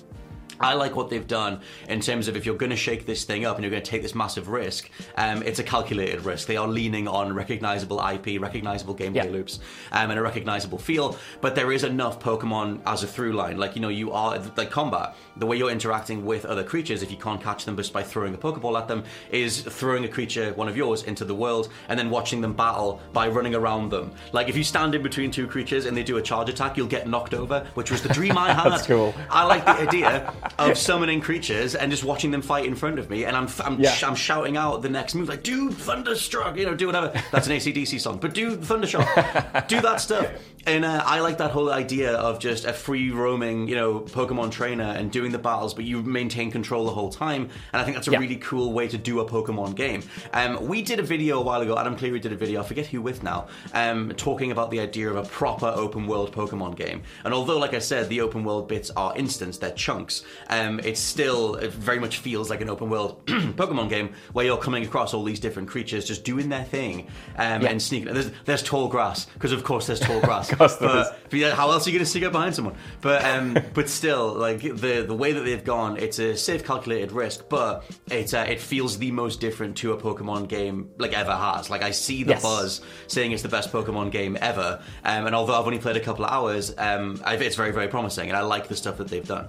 I 0.60 0.74
like 0.74 0.94
what 0.94 1.08
they've 1.10 1.26
done 1.26 1.60
in 1.88 2.00
terms 2.00 2.28
of 2.28 2.36
if 2.36 2.44
you're 2.46 2.56
going 2.56 2.70
to 2.70 2.76
shake 2.76 3.06
this 3.06 3.24
thing 3.24 3.44
up 3.46 3.56
and 3.56 3.64
you're 3.64 3.70
going 3.70 3.82
to 3.82 3.90
take 3.90 4.02
this 4.02 4.14
massive 4.14 4.48
risk, 4.48 4.90
um, 5.16 5.42
it's 5.42 5.58
a 5.58 5.62
calculated 5.64 6.24
risk. 6.24 6.46
They 6.46 6.56
are 6.56 6.68
leaning 6.68 7.08
on 7.08 7.32
recognizable 7.34 7.98
IP, 8.00 8.40
recognizable 8.40 8.94
gameplay 8.94 9.14
Yeah. 9.14 9.24
loops, 9.24 9.60
um, 9.92 10.10
and 10.10 10.18
a 10.18 10.22
recognizable 10.22 10.78
feel. 10.78 11.16
But 11.40 11.54
there 11.54 11.72
is 11.72 11.84
enough 11.84 12.20
Pokemon 12.20 12.80
as 12.86 13.02
a 13.02 13.06
through 13.06 13.32
line. 13.32 13.56
Like 13.58 13.74
you 13.74 13.82
know, 13.82 13.88
you 13.88 14.12
are 14.12 14.38
like 14.56 14.70
combat. 14.70 15.16
The 15.36 15.46
way 15.46 15.56
you're 15.56 15.70
interacting 15.70 16.24
with 16.24 16.44
other 16.44 16.62
creatures, 16.64 17.02
if 17.02 17.10
you 17.10 17.16
can't 17.16 17.42
catch 17.42 17.64
them 17.64 17.76
just 17.76 17.92
by 17.92 18.02
throwing 18.02 18.34
a 18.34 18.38
Pokeball 18.38 18.78
at 18.78 18.88
them, 18.88 19.04
is 19.30 19.62
throwing 19.62 20.04
a 20.04 20.08
creature, 20.08 20.52
one 20.54 20.68
of 20.68 20.76
yours, 20.76 21.04
into 21.04 21.24
the 21.24 21.34
world 21.34 21.68
and 21.88 21.98
then 21.98 22.10
watching 22.10 22.40
them 22.40 22.52
battle 22.52 23.00
by 23.12 23.28
running 23.28 23.54
around 23.54 23.88
them. 23.90 24.12
Like 24.32 24.48
if 24.48 24.56
you 24.56 24.64
stand 24.64 24.94
in 24.94 25.02
between 25.02 25.30
two 25.30 25.46
creatures 25.46 25.86
and 25.86 25.96
they 25.96 26.02
do 26.02 26.18
a 26.18 26.22
charge 26.22 26.48
attack, 26.48 26.76
you'll 26.76 26.86
get 26.86 27.08
knocked 27.08 27.32
over, 27.34 27.66
which 27.74 27.90
was 27.90 28.02
the 28.02 28.08
dream 28.10 28.36
I 28.36 28.52
had. 28.52 28.70
That's 28.72 28.86
cool. 28.86 29.14
I 29.30 29.44
like 29.44 29.64
the 29.64 29.72
idea 29.88 30.32
of 30.58 30.76
summoning 30.76 31.20
creatures 31.20 31.74
and 31.74 31.90
just 31.90 32.04
watching 32.04 32.30
them 32.30 32.42
fight 32.42 32.66
in 32.66 32.74
front 32.74 32.98
of 32.98 33.08
me, 33.10 33.24
and 33.24 33.36
I'm 33.36 33.48
I'm, 33.64 33.80
Yeah. 33.80 33.94
I'm 34.02 34.14
shouting 34.14 34.56
out 34.56 34.82
the 34.82 34.88
next 34.90 35.14
move 35.14 35.28
like, 35.28 35.42
"Do 35.42 35.70
thunderstruck," 35.70 36.56
you 36.56 36.66
know, 36.66 36.74
do 36.74 36.86
whatever. 36.86 37.12
That's 37.32 37.46
an 37.46 37.52
ACDC 37.54 37.98
song, 38.00 38.18
but 38.18 38.34
do 38.34 38.56
thunderstruck, 38.56 39.68
do 39.68 39.80
that 39.80 40.00
stuff. 40.00 40.26
And 40.66 40.84
uh, 40.84 41.02
I 41.06 41.20
like 41.20 41.38
that 41.38 41.52
whole 41.52 41.70
idea 41.72 42.12
of 42.12 42.38
just 42.38 42.66
a 42.66 42.74
free 42.74 43.10
roaming, 43.10 43.66
you 43.66 43.76
know, 43.76 44.00
Pokemon 44.00 44.50
trainer 44.50 44.84
and 44.84 45.10
doing 45.10 45.32
the 45.32 45.38
battles, 45.38 45.72
but 45.72 45.84
you 45.84 46.02
maintain 46.02 46.50
control 46.50 46.84
the 46.84 46.90
whole 46.92 47.08
time. 47.08 47.48
And 47.72 47.80
I 47.80 47.84
think 47.84 47.96
that's 47.96 48.08
a 48.08 48.10
Yeah. 48.10 48.18
really 48.18 48.36
cool 48.36 48.74
way 48.74 48.86
to 48.88 48.98
do 48.98 49.20
a 49.20 49.24
Pokemon 49.24 49.74
game. 49.74 50.02
Um, 50.34 50.66
we 50.68 50.82
did 50.82 50.98
a 51.00 51.02
video 51.02 51.38
a 51.38 51.42
while 51.42 51.62
ago. 51.62 51.78
Adam 51.78 51.96
Cleary 51.96 52.20
did 52.20 52.32
a 52.32 52.36
video. 52.36 52.60
I 52.60 52.64
forget 52.64 52.84
who 52.86 53.00
with 53.00 53.22
now, 53.22 53.46
um, 53.72 54.12
talking 54.18 54.52
about 54.52 54.70
the 54.70 54.80
idea 54.80 55.08
of 55.08 55.16
a 55.16 55.22
proper 55.22 55.72
open 55.74 56.06
world 56.06 56.30
Pokemon 56.34 56.76
game. 56.76 57.04
And 57.24 57.32
although, 57.32 57.58
like 57.58 57.72
I 57.72 57.78
said, 57.78 58.10
the 58.10 58.20
open 58.20 58.44
world 58.44 58.68
bits 58.68 58.90
are 58.90 59.16
instants, 59.16 59.56
they're 59.56 59.70
chunks. 59.70 60.24
Um, 60.48 60.80
it 60.80 60.96
still 60.98 61.54
it 61.56 61.70
very 61.72 61.98
much 62.00 62.18
feels 62.18 62.50
like 62.50 62.60
an 62.60 62.68
open 62.70 62.90
world 62.90 63.24
Pokemon 63.26 63.88
game 63.88 64.14
where 64.32 64.44
you're 64.44 64.56
coming 64.58 64.84
across 64.84 65.14
all 65.14 65.22
these 65.24 65.40
different 65.40 65.68
creatures 65.68 66.04
just 66.04 66.24
doing 66.24 66.48
their 66.48 66.64
thing 66.64 67.06
um, 67.36 67.62
Yeah. 67.62 67.68
and 67.70 67.80
sneaking. 67.82 68.12
There's, 68.12 68.30
there's 68.46 68.62
tall 68.62 68.88
grass 68.88 69.26
because 69.26 69.52
of 69.52 69.62
course 69.64 69.86
there's 69.86 70.00
tall 70.00 70.20
grass. 70.22 70.50
but, 70.54 70.78
but 70.80 71.52
how 71.54 71.70
else 71.70 71.86
are 71.86 71.90
you 71.90 71.96
going 71.98 72.04
to 72.04 72.10
sneak 72.10 72.24
up 72.24 72.32
behind 72.32 72.54
someone? 72.54 72.74
But 73.00 73.24
um, 73.24 73.56
but 73.74 73.88
still, 73.88 74.32
like 74.34 74.60
the 74.62 75.02
the 75.06 75.14
way 75.14 75.32
that 75.32 75.42
they've 75.42 75.62
gone, 75.64 75.96
it's 75.98 76.18
a 76.18 76.36
safe, 76.36 76.64
calculated 76.64 77.12
risk, 77.12 77.48
but 77.48 77.84
it 78.10 78.34
uh, 78.34 78.46
it 78.48 78.60
feels 78.60 78.98
the 78.98 79.10
most 79.12 79.40
different 79.40 79.76
to 79.78 79.92
a 79.92 79.96
Pokemon 79.96 80.48
game 80.48 80.90
like 80.98 81.12
ever 81.12 81.32
has. 81.36 81.70
Like 81.70 81.82
I 81.82 81.90
see 81.92 82.24
the 82.24 82.30
Yes. 82.32 82.42
buzz 82.42 82.80
saying 83.06 83.32
it's 83.32 83.42
the 83.42 83.48
best 83.48 83.72
Pokemon 83.72 84.10
game 84.10 84.36
ever, 84.40 84.80
um, 85.04 85.26
and 85.26 85.34
although 85.34 85.58
I've 85.58 85.66
only 85.66 85.78
played 85.78 85.96
a 85.96 86.00
couple 86.00 86.24
of 86.24 86.32
hours, 86.32 86.74
um, 86.78 87.20
I, 87.24 87.36
it's 87.36 87.56
very 87.56 87.72
very 87.72 87.88
promising, 87.88 88.28
and 88.28 88.36
I 88.36 88.42
like 88.42 88.68
the 88.68 88.76
stuff 88.76 88.96
that 88.98 89.08
they've 89.08 89.26
done. 89.26 89.48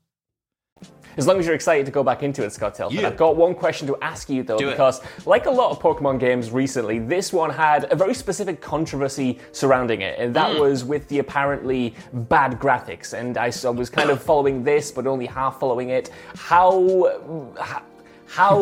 As 1.17 1.27
long 1.27 1.39
as 1.39 1.45
you're 1.45 1.55
excited 1.55 1.85
to 1.85 1.91
go 1.91 2.03
back 2.03 2.23
into 2.23 2.43
it, 2.43 2.51
Scott 2.51 2.75
Telford. 2.75 2.99
Yeah. 2.99 3.07
I've 3.07 3.17
got 3.17 3.35
one 3.35 3.53
question 3.55 3.87
to 3.87 3.97
ask 4.01 4.29
you 4.29 4.43
though, 4.43 4.57
Do 4.57 4.67
it. 4.69 4.71
because 4.71 5.01
like 5.25 5.45
a 5.45 5.51
lot 5.51 5.71
of 5.71 5.79
Pokemon 5.79 6.19
games 6.19 6.51
recently, 6.51 6.99
this 6.99 7.31
one 7.33 7.49
had 7.49 7.91
a 7.91 7.95
very 7.95 8.13
specific 8.13 8.61
controversy 8.61 9.39
surrounding 9.51 10.01
it, 10.01 10.17
and 10.19 10.31
Mm. 10.31 10.33
that 10.35 10.59
was 10.59 10.83
with 10.83 11.07
the 11.09 11.19
apparently 11.19 11.93
bad 12.13 12.59
graphics. 12.59 13.13
And 13.13 13.37
I 13.37 13.47
was 13.71 13.89
kind 13.89 14.09
of 14.09 14.21
following 14.29 14.63
this, 14.63 14.91
but 14.91 15.07
only 15.07 15.25
half 15.25 15.59
following 15.59 15.89
it. 15.89 16.09
How. 16.35 17.11
how 17.57 17.81
how 18.31 18.61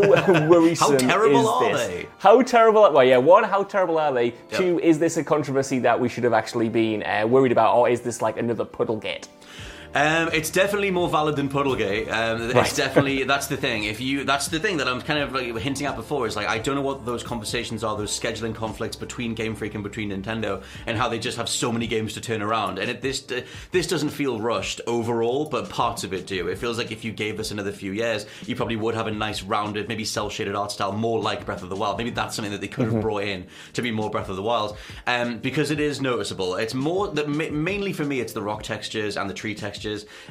worrisome 0.50 0.94
How 0.94 0.98
terrible 0.98 1.41
is 1.41 1.48
are 1.48 1.72
this? 1.77 1.88
they? 1.88 2.08
How 2.18 2.41
terrible? 2.41 2.91
Well, 2.91 3.03
yeah. 3.03 3.18
One, 3.18 3.44
how 3.44 3.63
terrible 3.63 4.00
are 4.00 4.12
they? 4.12 4.32
Two, 4.51 4.79
is 4.79 4.98
this 4.98 5.18
a 5.18 5.24
controversy 5.24 5.77
that 5.79 6.00
we 6.00 6.10
should 6.10 6.24
have 6.24 6.34
actually 6.34 6.70
been 6.70 7.03
uh, 7.03 7.27
worried 7.27 7.51
about, 7.51 7.75
or 7.75 7.88
is 7.88 8.01
this 8.01 8.20
like 8.20 8.38
another 8.38 8.65
Puddlegate? 8.65 9.27
Um, 9.96 10.29
it's 10.34 10.50
definitely 10.50 10.91
more 10.91 11.10
valid 11.10 11.36
than 11.36 11.50
Puddlegate. 11.50 12.12
Um, 12.12 12.50
Right. 12.50 12.65
It's 12.65 12.75
definitely 12.75 13.24
that's 13.34 13.48
the 13.48 13.58
thing. 13.58 13.86
If 13.86 14.00
you 14.00 14.24
that's 14.24 14.48
the 14.48 14.60
thing 14.60 14.77
that 14.77 14.88
I'm 14.88 15.01
kind 15.01 15.19
of 15.19 15.34
like 15.34 15.55
hinting 15.58 15.88
at 15.88 15.96
before 15.96 16.27
is 16.27 16.36
like 16.36 16.48
I 16.48 16.60
don't 16.60 16.75
know 16.75 16.81
what 16.81 17.05
those 17.05 17.24
conversations 17.24 17.84
are, 17.84 17.98
those 17.98 18.17
scheduling 18.17 18.53
conflicts 18.53 18.96
between 18.96 19.34
Game 19.34 19.55
Freak 19.55 19.74
and 19.75 19.84
between 19.84 20.10
Nintendo, 20.12 20.62
and 20.86 20.98
how 20.98 21.10
they 21.10 21.17
just 21.17 21.38
have 21.38 21.50
so 21.50 21.72
many 21.72 21.88
games 21.88 22.13
to 22.13 22.22
turn 22.22 22.41
around. 22.41 22.77
And 22.77 22.89
it, 22.91 23.01
this 23.01 23.22
this 23.72 23.88
doesn't 23.88 24.10
feel 24.10 24.39
rushed 24.39 24.81
overall, 24.86 25.46
but 25.46 25.69
parts 25.69 26.03
of 26.03 26.13
it 26.13 26.27
do. 26.27 26.48
It 26.48 26.58
feels 26.60 26.77
like 26.77 26.91
if 26.91 27.03
you 27.03 27.12
gave 27.12 27.38
this 27.38 27.51
another 27.51 27.72
few 27.72 27.91
years, 27.91 28.25
you 28.46 28.55
probably 28.55 28.75
would 28.75 28.96
have 28.96 29.08
a 29.08 29.12
nice 29.12 29.41
rounded, 29.41 29.88
maybe 29.88 30.05
cell 30.05 30.29
shaded 30.29 30.55
art 30.55 30.72
style, 30.72 30.91
more 30.91 31.19
like 31.19 31.46
Breath 31.46 31.63
of 31.63 31.69
the 31.69 31.75
Wild. 31.75 31.98
Maybe 31.98 32.12
that's 32.12 32.36
something 32.36 32.51
that 32.51 32.62
they 32.62 32.67
could 32.67 32.91
have 32.91 33.01
brought 33.01 33.24
in 33.24 33.48
to 33.74 33.81
be 33.81 33.91
more 33.91 34.10
Breath 34.12 34.29
of 34.29 34.36
the 34.36 34.43
Wild, 34.43 34.77
um, 35.08 35.39
because 35.39 35.72
it 35.72 35.79
is 35.79 36.00
noticeable. 36.00 36.55
It's 36.55 36.74
more 36.74 37.08
that 37.10 37.27
ma- 37.27 37.50
mainly 37.50 37.93
for 37.93 38.05
me, 38.05 38.19
it's 38.19 38.34
the 38.34 38.41
rock 38.43 38.62
textures 38.63 39.17
and 39.17 39.29
the 39.29 39.34
tree 39.34 39.55
textures. 39.55 39.79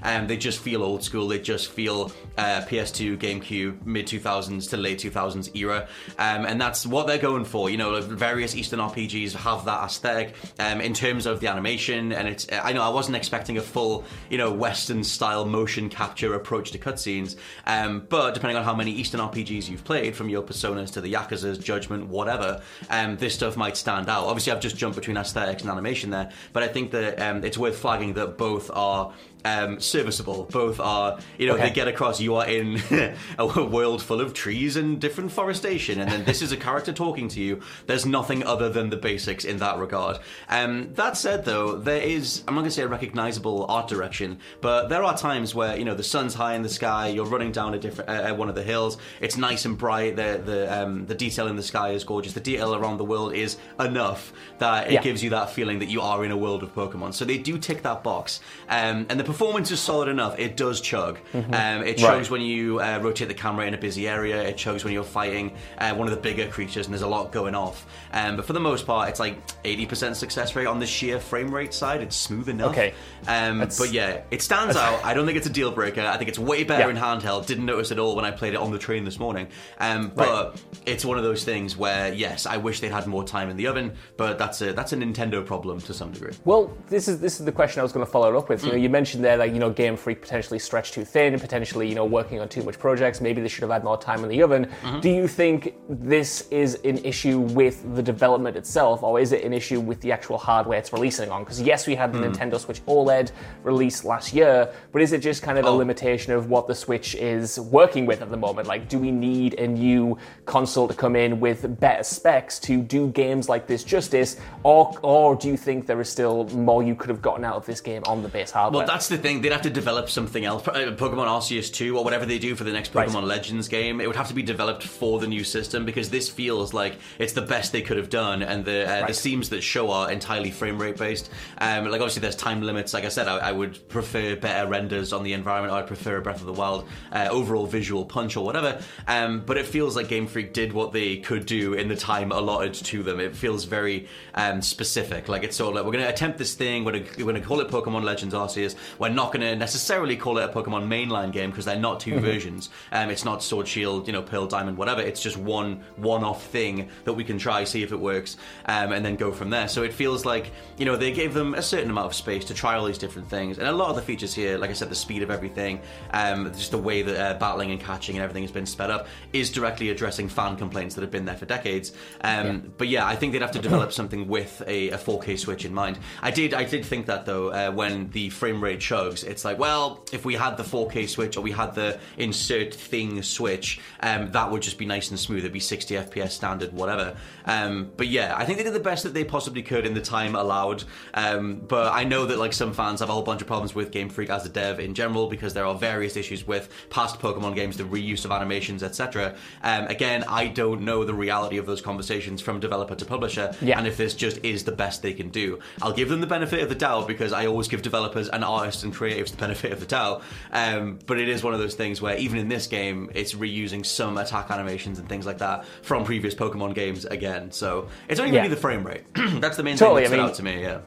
Um, 0.02 0.26
they 0.26 0.36
just 0.36 0.58
feel 0.60 0.82
old 0.82 1.02
school. 1.02 1.28
They 1.28 1.38
just 1.38 1.70
feel 1.70 2.12
uh, 2.36 2.62
PS2, 2.62 3.18
GameCube, 3.18 3.84
mid 3.86 4.06
2000s 4.06 4.70
to 4.70 4.76
late 4.76 4.98
2000s 4.98 5.54
era, 5.56 5.88
um, 6.18 6.44
and 6.46 6.60
that's 6.60 6.86
what 6.86 7.06
they're 7.06 7.18
going 7.18 7.44
for. 7.44 7.70
You 7.70 7.76
know, 7.76 8.00
various 8.00 8.54
Eastern 8.54 8.80
RPGs 8.80 9.34
have 9.34 9.64
that 9.64 9.84
aesthetic 9.84 10.34
um, 10.58 10.80
in 10.80 10.94
terms 10.94 11.26
of 11.26 11.40
the 11.40 11.48
animation, 11.48 12.12
and 12.12 12.28
it's. 12.28 12.46
I 12.50 12.72
know 12.72 12.82
I 12.82 12.88
wasn't 12.88 13.16
expecting 13.16 13.58
a 13.58 13.62
full, 13.62 14.04
you 14.30 14.38
know, 14.38 14.52
Western 14.52 15.04
style 15.04 15.44
motion 15.44 15.88
capture 15.88 16.34
approach 16.34 16.70
to 16.72 16.78
cutscenes, 16.78 17.36
um, 17.66 18.06
but 18.08 18.34
depending 18.34 18.56
on 18.56 18.64
how 18.64 18.74
many 18.74 18.90
Eastern 18.90 19.20
RPGs 19.20 19.68
you've 19.68 19.84
played, 19.84 20.14
from 20.14 20.28
your 20.28 20.42
Personas 20.42 20.92
to 20.92 21.00
the 21.00 21.12
Yakuza's, 21.12 21.58
Judgment, 21.58 22.06
whatever, 22.08 22.62
um, 22.90 23.16
this 23.16 23.34
stuff 23.34 23.56
might 23.56 23.76
stand 23.76 24.08
out. 24.08 24.24
Obviously, 24.24 24.52
I've 24.52 24.60
just 24.60 24.76
jumped 24.76 24.96
between 24.96 25.16
aesthetics 25.16 25.62
and 25.62 25.70
animation 25.70 26.10
there, 26.10 26.30
but 26.52 26.62
I 26.62 26.68
think 26.68 26.90
that 26.92 27.20
um, 27.20 27.44
it's 27.44 27.58
worth 27.58 27.78
flagging 27.78 28.14
that 28.14 28.38
both 28.38 28.70
are 28.72 29.12
um, 29.44 29.80
serviceable. 29.80 30.48
Both 30.50 30.80
are, 30.80 31.18
you 31.38 31.46
know, 31.46 31.54
Okay. 31.54 31.68
they 31.68 31.70
get 31.74 31.88
across 31.88 32.20
you 32.20 32.34
are 32.36 32.46
in 32.46 32.80
a 33.38 33.64
world 33.64 34.02
full 34.02 34.20
of 34.20 34.34
trees 34.34 34.76
and 34.76 35.00
different 35.00 35.32
forestation, 35.32 36.00
and 36.00 36.10
then 36.10 36.24
this 36.24 36.42
is 36.42 36.52
a 36.52 36.56
character 36.56 36.92
talking 36.92 37.28
to 37.28 37.40
you. 37.40 37.60
There's 37.86 38.04
nothing 38.06 38.42
other 38.44 38.68
than 38.68 38.90
the 38.90 38.96
basics 38.96 39.44
in 39.44 39.58
that 39.58 39.78
regard. 39.78 40.18
Um, 40.48 40.92
that 40.94 41.16
said, 41.16 41.44
though, 41.44 41.76
there 41.76 42.00
is, 42.02 42.42
I'm 42.48 42.54
not 42.54 42.62
going 42.62 42.70
to 42.70 42.74
say 42.76 42.82
a 42.82 42.88
recognizable 42.88 43.66
art 43.68 43.88
direction, 43.88 44.38
but 44.60 44.88
there 44.88 45.02
are 45.04 45.16
times 45.16 45.54
where, 45.54 45.76
you 45.76 45.84
know, 45.84 45.94
the 45.94 46.02
sun's 46.02 46.34
high 46.34 46.54
in 46.54 46.62
the 46.62 46.68
sky, 46.68 47.08
you're 47.08 47.26
running 47.26 47.52
down 47.52 47.74
a 47.74 47.78
different, 47.78 48.10
uh, 48.10 48.30
uh, 48.30 48.34
one 48.34 48.48
of 48.48 48.54
the 48.54 48.62
hills, 48.62 48.98
it's 49.20 49.36
nice 49.36 49.64
and 49.64 49.78
bright, 49.78 50.16
the, 50.16 50.40
the, 50.44 50.82
um, 50.82 51.06
the 51.06 51.14
detail 51.14 51.46
in 51.48 51.56
the 51.56 51.62
sky 51.62 51.90
is 51.90 52.04
gorgeous, 52.04 52.32
the 52.32 52.40
detail 52.40 52.74
around 52.74 52.98
the 52.98 53.04
world 53.04 53.32
is 53.34 53.56
enough 53.80 54.32
that 54.58 54.88
it 54.88 54.94
Yeah. 54.94 55.02
gives 55.02 55.22
you 55.22 55.30
that 55.30 55.50
feeling 55.50 55.78
that 55.80 55.88
you 55.88 56.00
are 56.00 56.24
in 56.24 56.30
a 56.30 56.36
world 56.36 56.62
of 56.62 56.74
Pokemon. 56.74 57.14
So 57.14 57.24
they 57.24 57.38
do 57.38 57.58
tick 57.58 57.82
that 57.82 58.02
box. 58.02 58.40
Um, 58.68 59.06
and 59.08 59.18
the 59.18 59.24
performance 59.28 59.70
is 59.70 59.78
solid 59.78 60.08
enough. 60.08 60.38
It 60.38 60.56
does 60.56 60.80
chug. 60.80 61.18
Um, 61.34 61.82
it 61.82 61.98
chugs 61.98 62.02
Right. 62.08 62.30
when 62.30 62.40
you 62.40 62.80
uh, 62.80 62.98
rotate 63.02 63.28
the 63.28 63.34
camera 63.34 63.66
in 63.66 63.74
a 63.74 63.78
busy 63.78 64.08
area. 64.08 64.42
It 64.42 64.56
chugs 64.56 64.84
when 64.84 64.92
you're 64.94 65.04
fighting 65.04 65.52
uh, 65.76 65.94
one 65.94 66.08
of 66.08 66.14
the 66.14 66.20
bigger 66.20 66.48
creatures, 66.48 66.86
and 66.86 66.94
there's 66.94 67.02
a 67.02 67.06
lot 67.08 67.30
going 67.30 67.54
off. 67.54 67.86
Um, 68.12 68.36
but 68.36 68.46
for 68.46 68.54
the 68.54 68.60
most 68.60 68.86
part, 68.86 69.10
it's 69.10 69.20
like 69.20 69.36
80% 69.64 70.14
success 70.14 70.56
rate 70.56 70.66
on 70.66 70.78
the 70.78 70.86
sheer 70.86 71.20
frame 71.20 71.54
rate 71.54 71.74
side. 71.74 72.00
It's 72.00 72.16
smooth 72.16 72.48
enough. 72.48 72.70
Okay. 72.70 72.94
Um, 73.26 73.58
but 73.58 73.92
yeah, 73.92 74.22
it 74.30 74.40
stands 74.40 74.76
out. 74.76 75.04
I 75.04 75.12
don't 75.12 75.26
think 75.26 75.36
it's 75.36 75.46
a 75.46 75.50
deal 75.52 75.70
breaker. 75.70 76.00
I 76.00 76.16
think 76.16 76.28
it's 76.30 76.38
way 76.38 76.64
better 76.64 76.84
Yeah. 76.84 76.90
in 76.90 76.96
handheld. 76.96 77.44
Didn't 77.46 77.66
notice 77.66 77.92
at 77.92 77.98
all 77.98 78.16
when 78.16 78.24
I 78.24 78.30
played 78.30 78.54
it 78.54 78.60
on 78.60 78.70
the 78.72 78.78
train 78.78 79.04
this 79.04 79.18
morning. 79.18 79.48
Um, 79.78 80.10
but 80.14 80.28
Right. 80.54 80.62
it's 80.86 81.04
one 81.04 81.18
of 81.18 81.24
those 81.24 81.44
things 81.44 81.76
where 81.76 82.14
yes, 82.14 82.46
I 82.46 82.56
wish 82.56 82.80
they'd 82.80 82.90
had 82.92 83.06
more 83.06 83.24
time 83.24 83.50
in 83.50 83.58
the 83.58 83.66
oven. 83.66 83.92
But 84.16 84.38
that's 84.38 84.62
a 84.62 84.72
that's 84.72 84.92
a 84.94 84.96
Nintendo 84.96 85.44
problem 85.44 85.80
to 85.82 85.92
some 85.92 86.12
degree. 86.12 86.32
Well, 86.46 86.72
this 86.88 87.08
is 87.08 87.20
this 87.20 87.38
is 87.40 87.44
the 87.44 87.52
question 87.52 87.80
I 87.80 87.82
was 87.82 87.92
going 87.92 88.06
to 88.06 88.10
follow 88.10 88.36
up 88.38 88.48
with. 88.48 88.64
You 88.64 88.70
know, 88.72 88.76
you 88.78 88.88
mentioned 88.88 89.17
there 89.22 89.36
like, 89.36 89.52
you 89.52 89.58
know 89.58 89.70
Game 89.70 89.96
Freak 89.96 90.20
potentially 90.20 90.58
stretched 90.58 90.94
too 90.94 91.04
thin, 91.04 91.38
potentially 91.38 91.88
you 91.88 91.94
know 91.94 92.04
working 92.04 92.40
on 92.40 92.48
too 92.48 92.62
much 92.62 92.78
projects. 92.78 93.20
Maybe 93.20 93.40
they 93.40 93.48
should 93.48 93.62
have 93.62 93.70
had 93.70 93.84
more 93.84 93.98
time 93.98 94.22
in 94.22 94.28
the 94.28 94.42
oven. 94.42 94.66
Mm-hmm. 94.66 95.00
Do 95.00 95.10
you 95.10 95.28
think 95.28 95.74
this 95.88 96.48
is 96.50 96.76
an 96.84 96.98
issue 96.98 97.40
with 97.40 97.94
the 97.94 98.02
development 98.02 98.56
itself, 98.56 99.02
or 99.02 99.20
is 99.20 99.32
it 99.32 99.44
an 99.44 99.52
issue 99.52 99.80
with 99.80 100.00
the 100.00 100.12
actual 100.12 100.38
hardware 100.38 100.78
it's 100.78 100.92
releasing 100.92 101.30
on? 101.30 101.44
Because 101.44 101.60
yes, 101.60 101.86
we 101.86 101.94
had 101.94 102.12
the 102.12 102.18
mm. 102.18 102.34
Nintendo 102.34 102.58
Switch 102.58 102.84
OLED 102.86 103.32
release 103.62 104.04
last 104.04 104.32
year, 104.32 104.72
but 104.92 105.02
is 105.02 105.12
it 105.12 105.20
just 105.20 105.42
kind 105.42 105.58
of 105.58 105.64
a 105.64 105.68
Oh. 105.68 105.76
limitation 105.76 106.32
of 106.32 106.50
what 106.50 106.66
the 106.66 106.74
Switch 106.74 107.14
is 107.14 107.58
working 107.60 108.06
with 108.06 108.22
at 108.22 108.30
the 108.30 108.36
moment? 108.36 108.66
Like, 108.68 108.88
do 108.88 108.98
we 108.98 109.10
need 109.10 109.54
a 109.54 109.66
new 109.66 110.16
console 110.46 110.88
to 110.88 110.94
come 110.94 111.16
in 111.16 111.40
with 111.40 111.78
better 111.80 112.02
specs 112.02 112.58
to 112.60 112.82
do 112.82 113.08
games 113.08 113.48
like 113.48 113.66
this 113.66 113.84
justice, 113.84 114.36
or 114.62 114.92
or 115.02 115.34
do 115.36 115.48
you 115.48 115.56
think 115.56 115.86
there 115.86 116.00
is 116.00 116.08
still 116.08 116.44
more 116.50 116.82
you 116.82 116.94
could 116.94 117.10
have 117.10 117.22
gotten 117.22 117.44
out 117.44 117.56
of 117.56 117.66
this 117.66 117.80
game 117.80 118.02
on 118.06 118.22
the 118.22 118.28
base 118.28 118.50
hardware? 118.50 118.80
Well, 118.80 118.86
that's 118.86 119.07
the 119.08 119.18
thing. 119.18 119.40
They'd 119.40 119.52
have 119.52 119.62
to 119.62 119.70
develop 119.70 120.08
something 120.10 120.44
else. 120.44 120.66
Uh, 120.66 120.94
Pokemon 120.96 121.26
Arceus 121.26 121.72
2 121.72 121.96
or 121.98 122.04
whatever 122.04 122.26
they 122.26 122.38
do 122.38 122.54
for 122.54 122.64
the 122.64 122.72
next 122.72 122.94
Right. 122.94 123.08
Pokemon 123.08 123.24
Legends 123.24 123.68
game. 123.68 124.00
It 124.00 124.06
would 124.06 124.16
have 124.16 124.28
to 124.28 124.34
be 124.34 124.42
developed 124.42 124.82
for 124.82 125.18
the 125.18 125.26
new 125.26 125.44
system 125.44 125.84
because 125.84 126.10
this 126.10 126.28
feels 126.28 126.72
like 126.72 126.96
it's 127.18 127.32
the 127.32 127.42
best 127.42 127.72
they 127.72 127.82
could 127.82 127.96
have 127.96 128.08
done, 128.10 128.42
and 128.42 128.64
the 128.64 128.88
uh, 128.88 129.06
the 129.06 129.14
seams 129.14 129.48
that 129.50 129.62
show 129.62 129.90
are 129.90 130.10
entirely 130.10 130.50
frame 130.50 130.78
rate 130.80 130.96
based. 130.96 131.30
Um, 131.58 131.84
like 131.84 132.00
obviously, 132.00 132.20
there's 132.20 132.36
time 132.36 132.62
limits. 132.62 132.94
Like 132.94 133.04
I 133.04 133.08
said, 133.08 133.28
I, 133.28 133.38
I 133.38 133.52
would 133.52 133.88
prefer 133.88 134.36
better 134.36 134.68
renders 134.68 135.12
on 135.12 135.22
the 135.22 135.32
environment. 135.32 135.74
I'd 135.74 135.86
prefer 135.86 136.16
a 136.16 136.22
Breath 136.22 136.40
of 136.40 136.46
the 136.46 136.52
Wild 136.52 136.88
uh, 137.12 137.28
overall 137.30 137.66
visual 137.66 138.04
punch 138.04 138.36
or 138.36 138.44
whatever. 138.44 138.80
Um, 139.06 139.40
but 139.44 139.56
it 139.58 139.66
feels 139.66 139.96
like 139.96 140.08
Game 140.08 140.26
Freak 140.26 140.52
did 140.52 140.72
what 140.72 140.92
they 140.92 141.16
could 141.18 141.46
do 141.46 141.74
in 141.74 141.88
the 141.88 141.96
time 141.96 142.32
allotted 142.32 142.74
to 142.74 143.02
them. 143.02 143.20
It 143.20 143.36
feels 143.36 143.64
very 143.64 144.08
um, 144.34 144.62
specific. 144.62 145.28
Like 145.28 145.42
it's 145.42 145.56
sort 145.56 145.70
of 145.70 145.74
like 145.76 145.84
we're 145.84 145.92
going 145.92 146.04
to 146.04 146.10
attempt 146.10 146.38
this 146.38 146.54
thing. 146.54 146.84
We're 146.84 146.92
going 146.92 147.04
to 147.04 147.24
we're 147.24 147.32
going 147.32 147.42
to 147.42 147.46
call 147.48 147.60
it 147.60 147.68
Pokemon 147.68 148.04
Legends 148.04 148.34
Arceus. 148.34 148.74
We're 148.98 149.08
not 149.08 149.32
going 149.32 149.40
to 149.42 149.56
necessarily 149.56 150.16
call 150.16 150.38
it 150.38 150.44
a 150.44 150.48
Pokemon 150.52 150.86
mainline 150.88 151.32
game 151.32 151.50
because 151.50 151.64
they're 151.64 151.78
not 151.78 152.00
2 152.00 152.08
Mm-hmm. 152.08 152.24
versions. 152.24 152.70
Um, 152.90 153.10
it's 153.10 153.24
not 153.24 153.42
Sword 153.42 153.68
Shield, 153.68 154.06
you 154.06 154.12
know, 154.12 154.22
Pearl 154.22 154.46
Diamond, 154.46 154.76
whatever. 154.78 155.00
It's 155.02 155.20
just 155.22 155.36
one 155.36 155.82
one-off 155.96 156.44
thing 156.46 156.88
that 157.04 157.12
we 157.12 157.22
can 157.24 157.38
try, 157.38 157.64
see 157.64 157.82
if 157.82 157.92
it 157.92 158.00
works, 158.00 158.36
um, 158.66 158.92
and 158.92 159.04
then 159.04 159.16
go 159.16 159.30
from 159.30 159.50
there. 159.50 159.68
So 159.68 159.82
it 159.82 159.92
feels 159.92 160.24
like 160.24 160.50
you 160.78 160.84
know 160.86 160.96
they 160.96 161.12
gave 161.12 161.34
them 161.34 161.54
a 161.54 161.62
certain 161.62 161.90
amount 161.90 162.06
of 162.06 162.14
space 162.14 162.44
to 162.46 162.54
try 162.54 162.76
all 162.76 162.86
these 162.86 162.98
different 162.98 163.28
things, 163.28 163.58
and 163.58 163.68
a 163.68 163.72
lot 163.72 163.90
of 163.90 163.96
the 163.96 164.02
features 164.02 164.34
here, 164.34 164.58
like 164.58 164.70
I 164.70 164.72
said, 164.72 164.88
the 164.90 164.94
speed 164.94 165.22
of 165.22 165.30
everything, 165.30 165.80
um, 166.12 166.52
just 166.54 166.70
the 166.70 166.78
way 166.78 167.02
that 167.02 167.16
uh, 167.36 167.38
battling 167.38 167.70
and 167.70 167.80
catching 167.80 168.16
and 168.16 168.22
everything 168.24 168.42
has 168.42 168.52
been 168.52 168.66
sped 168.66 168.90
up, 168.90 169.06
is 169.32 169.50
directly 169.50 169.90
addressing 169.90 170.28
fan 170.28 170.56
complaints 170.56 170.94
that 170.94 171.02
have 171.02 171.10
been 171.10 171.24
there 171.24 171.36
for 171.36 171.46
decades. 171.46 171.92
Um, 172.22 172.72
But 172.78 172.88
yeah, 172.88 173.06
I 173.06 173.16
think 173.16 173.32
they'd 173.32 173.42
have 173.42 173.52
to 173.52 173.58
develop 173.60 173.92
something 173.92 174.28
with 174.28 174.62
a, 174.66 174.90
a 174.90 174.98
4K 174.98 175.38
Switch 175.38 175.64
in 175.64 175.74
mind. 175.74 175.98
I 176.22 176.30
did, 176.30 176.54
I 176.54 176.64
did 176.64 176.84
think 176.84 177.06
that 177.06 177.26
though 177.26 177.48
uh, 177.48 177.70
when 177.72 178.10
the 178.10 178.30
frame 178.30 178.62
rate 178.62 178.80
chugs, 178.88 179.24
it's 179.24 179.44
like, 179.44 179.58
well, 179.58 180.04
if 180.12 180.24
we 180.24 180.34
had 180.34 180.56
the 180.56 180.62
4K 180.62 181.08
Switch 181.08 181.36
or 181.36 181.40
we 181.42 181.52
had 181.52 181.74
the 181.74 181.98
insert 182.16 182.72
thing 182.74 183.22
Switch, 183.22 183.80
um, 184.00 184.30
that 184.32 184.50
would 184.50 184.62
just 184.62 184.78
be 184.78 184.86
nice 184.86 185.10
and 185.10 185.18
smooth. 185.18 185.40
It'd 185.40 185.52
be 185.52 185.60
60 185.60 185.94
FPS 185.94 186.30
standard, 186.30 186.72
whatever. 186.72 187.16
Um, 187.44 187.90
but 187.96 188.06
yeah, 188.08 188.34
I 188.36 188.44
think 188.44 188.58
they 188.58 188.64
did 188.64 188.72
the 188.74 188.80
best 188.80 189.02
that 189.04 189.14
they 189.14 189.24
possibly 189.24 189.62
could 189.62 189.84
in 189.86 189.94
the 189.94 190.00
time 190.00 190.34
allowed. 190.34 190.84
Um, 191.14 191.60
but 191.66 191.92
I 191.92 192.04
know 192.04 192.26
that 192.26 192.38
like 192.38 192.52
some 192.52 192.72
fans 192.72 193.00
have 193.00 193.08
a 193.08 193.12
whole 193.12 193.22
bunch 193.22 193.40
of 193.40 193.46
problems 193.46 193.74
with 193.74 193.90
Game 193.90 194.08
Freak 194.08 194.30
as 194.30 194.46
a 194.46 194.48
dev 194.48 194.80
in 194.80 194.94
general 194.94 195.28
because 195.28 195.54
there 195.54 195.66
are 195.66 195.74
various 195.74 196.16
issues 196.16 196.46
with 196.46 196.68
past 196.90 197.20
Pokemon 197.20 197.54
games, 197.54 197.76
the 197.76 197.84
reuse 197.84 198.24
of 198.24 198.30
animations, 198.32 198.82
etc. 198.82 199.34
Um, 199.62 199.86
again, 199.86 200.24
I 200.28 200.46
don't 200.48 200.82
know 200.82 201.04
the 201.04 201.14
reality 201.14 201.58
of 201.58 201.66
those 201.66 201.80
conversations 201.80 202.40
from 202.40 202.60
developer 202.60 202.94
to 202.94 203.04
publisher, 203.04 203.54
Yeah. 203.60 203.78
and 203.78 203.86
if 203.86 203.96
this 203.96 204.14
just 204.14 204.38
is 204.44 204.64
the 204.64 204.72
best 204.72 205.02
they 205.02 205.12
can 205.12 205.28
do. 205.30 205.58
I'll 205.82 205.92
give 205.92 206.08
them 206.08 206.20
the 206.20 206.26
benefit 206.26 206.60
of 206.62 206.68
the 206.68 206.74
doubt 206.74 207.06
because 207.08 207.32
I 207.32 207.46
always 207.46 207.68
give 207.68 207.82
developers 207.82 208.28
and 208.28 208.44
artists 208.44 208.77
and 208.84 208.94
creatives 208.94 209.30
the 209.32 209.36
benefit 209.36 209.72
of 209.72 209.80
the 209.80 209.86
doubt. 209.86 210.22
Um, 210.52 210.98
but 211.06 211.18
it 211.18 211.28
is 211.28 211.42
one 211.42 211.54
of 211.54 211.60
those 211.60 211.74
things 211.74 212.00
where 212.02 212.16
even 212.16 212.38
in 212.38 212.48
this 212.48 212.66
game, 212.66 213.10
it's 213.14 213.34
reusing 213.34 213.84
some 213.84 214.18
attack 214.18 214.50
animations 214.50 214.98
and 214.98 215.08
things 215.08 215.26
like 215.26 215.38
that 215.38 215.64
from 215.82 216.04
previous 216.04 216.34
Pokemon 216.34 216.74
games 216.74 217.04
again. 217.04 217.50
So 217.52 217.88
it's 218.08 218.20
only 218.20 218.34
Yeah. 218.34 218.42
be 218.42 218.48
the 218.48 218.56
frame 218.56 218.86
rate. 218.86 219.02
That's 219.14 219.56
the 219.56 219.62
main 219.62 219.76
Totally, 219.76 220.02
thing 220.06 220.12
that 220.18 220.20
I 220.20 220.32
stood 220.32 220.44
mean- 220.44 220.54
out 220.56 220.58
to 220.58 220.58
me. 220.58 220.62
Yeah. 220.62 220.80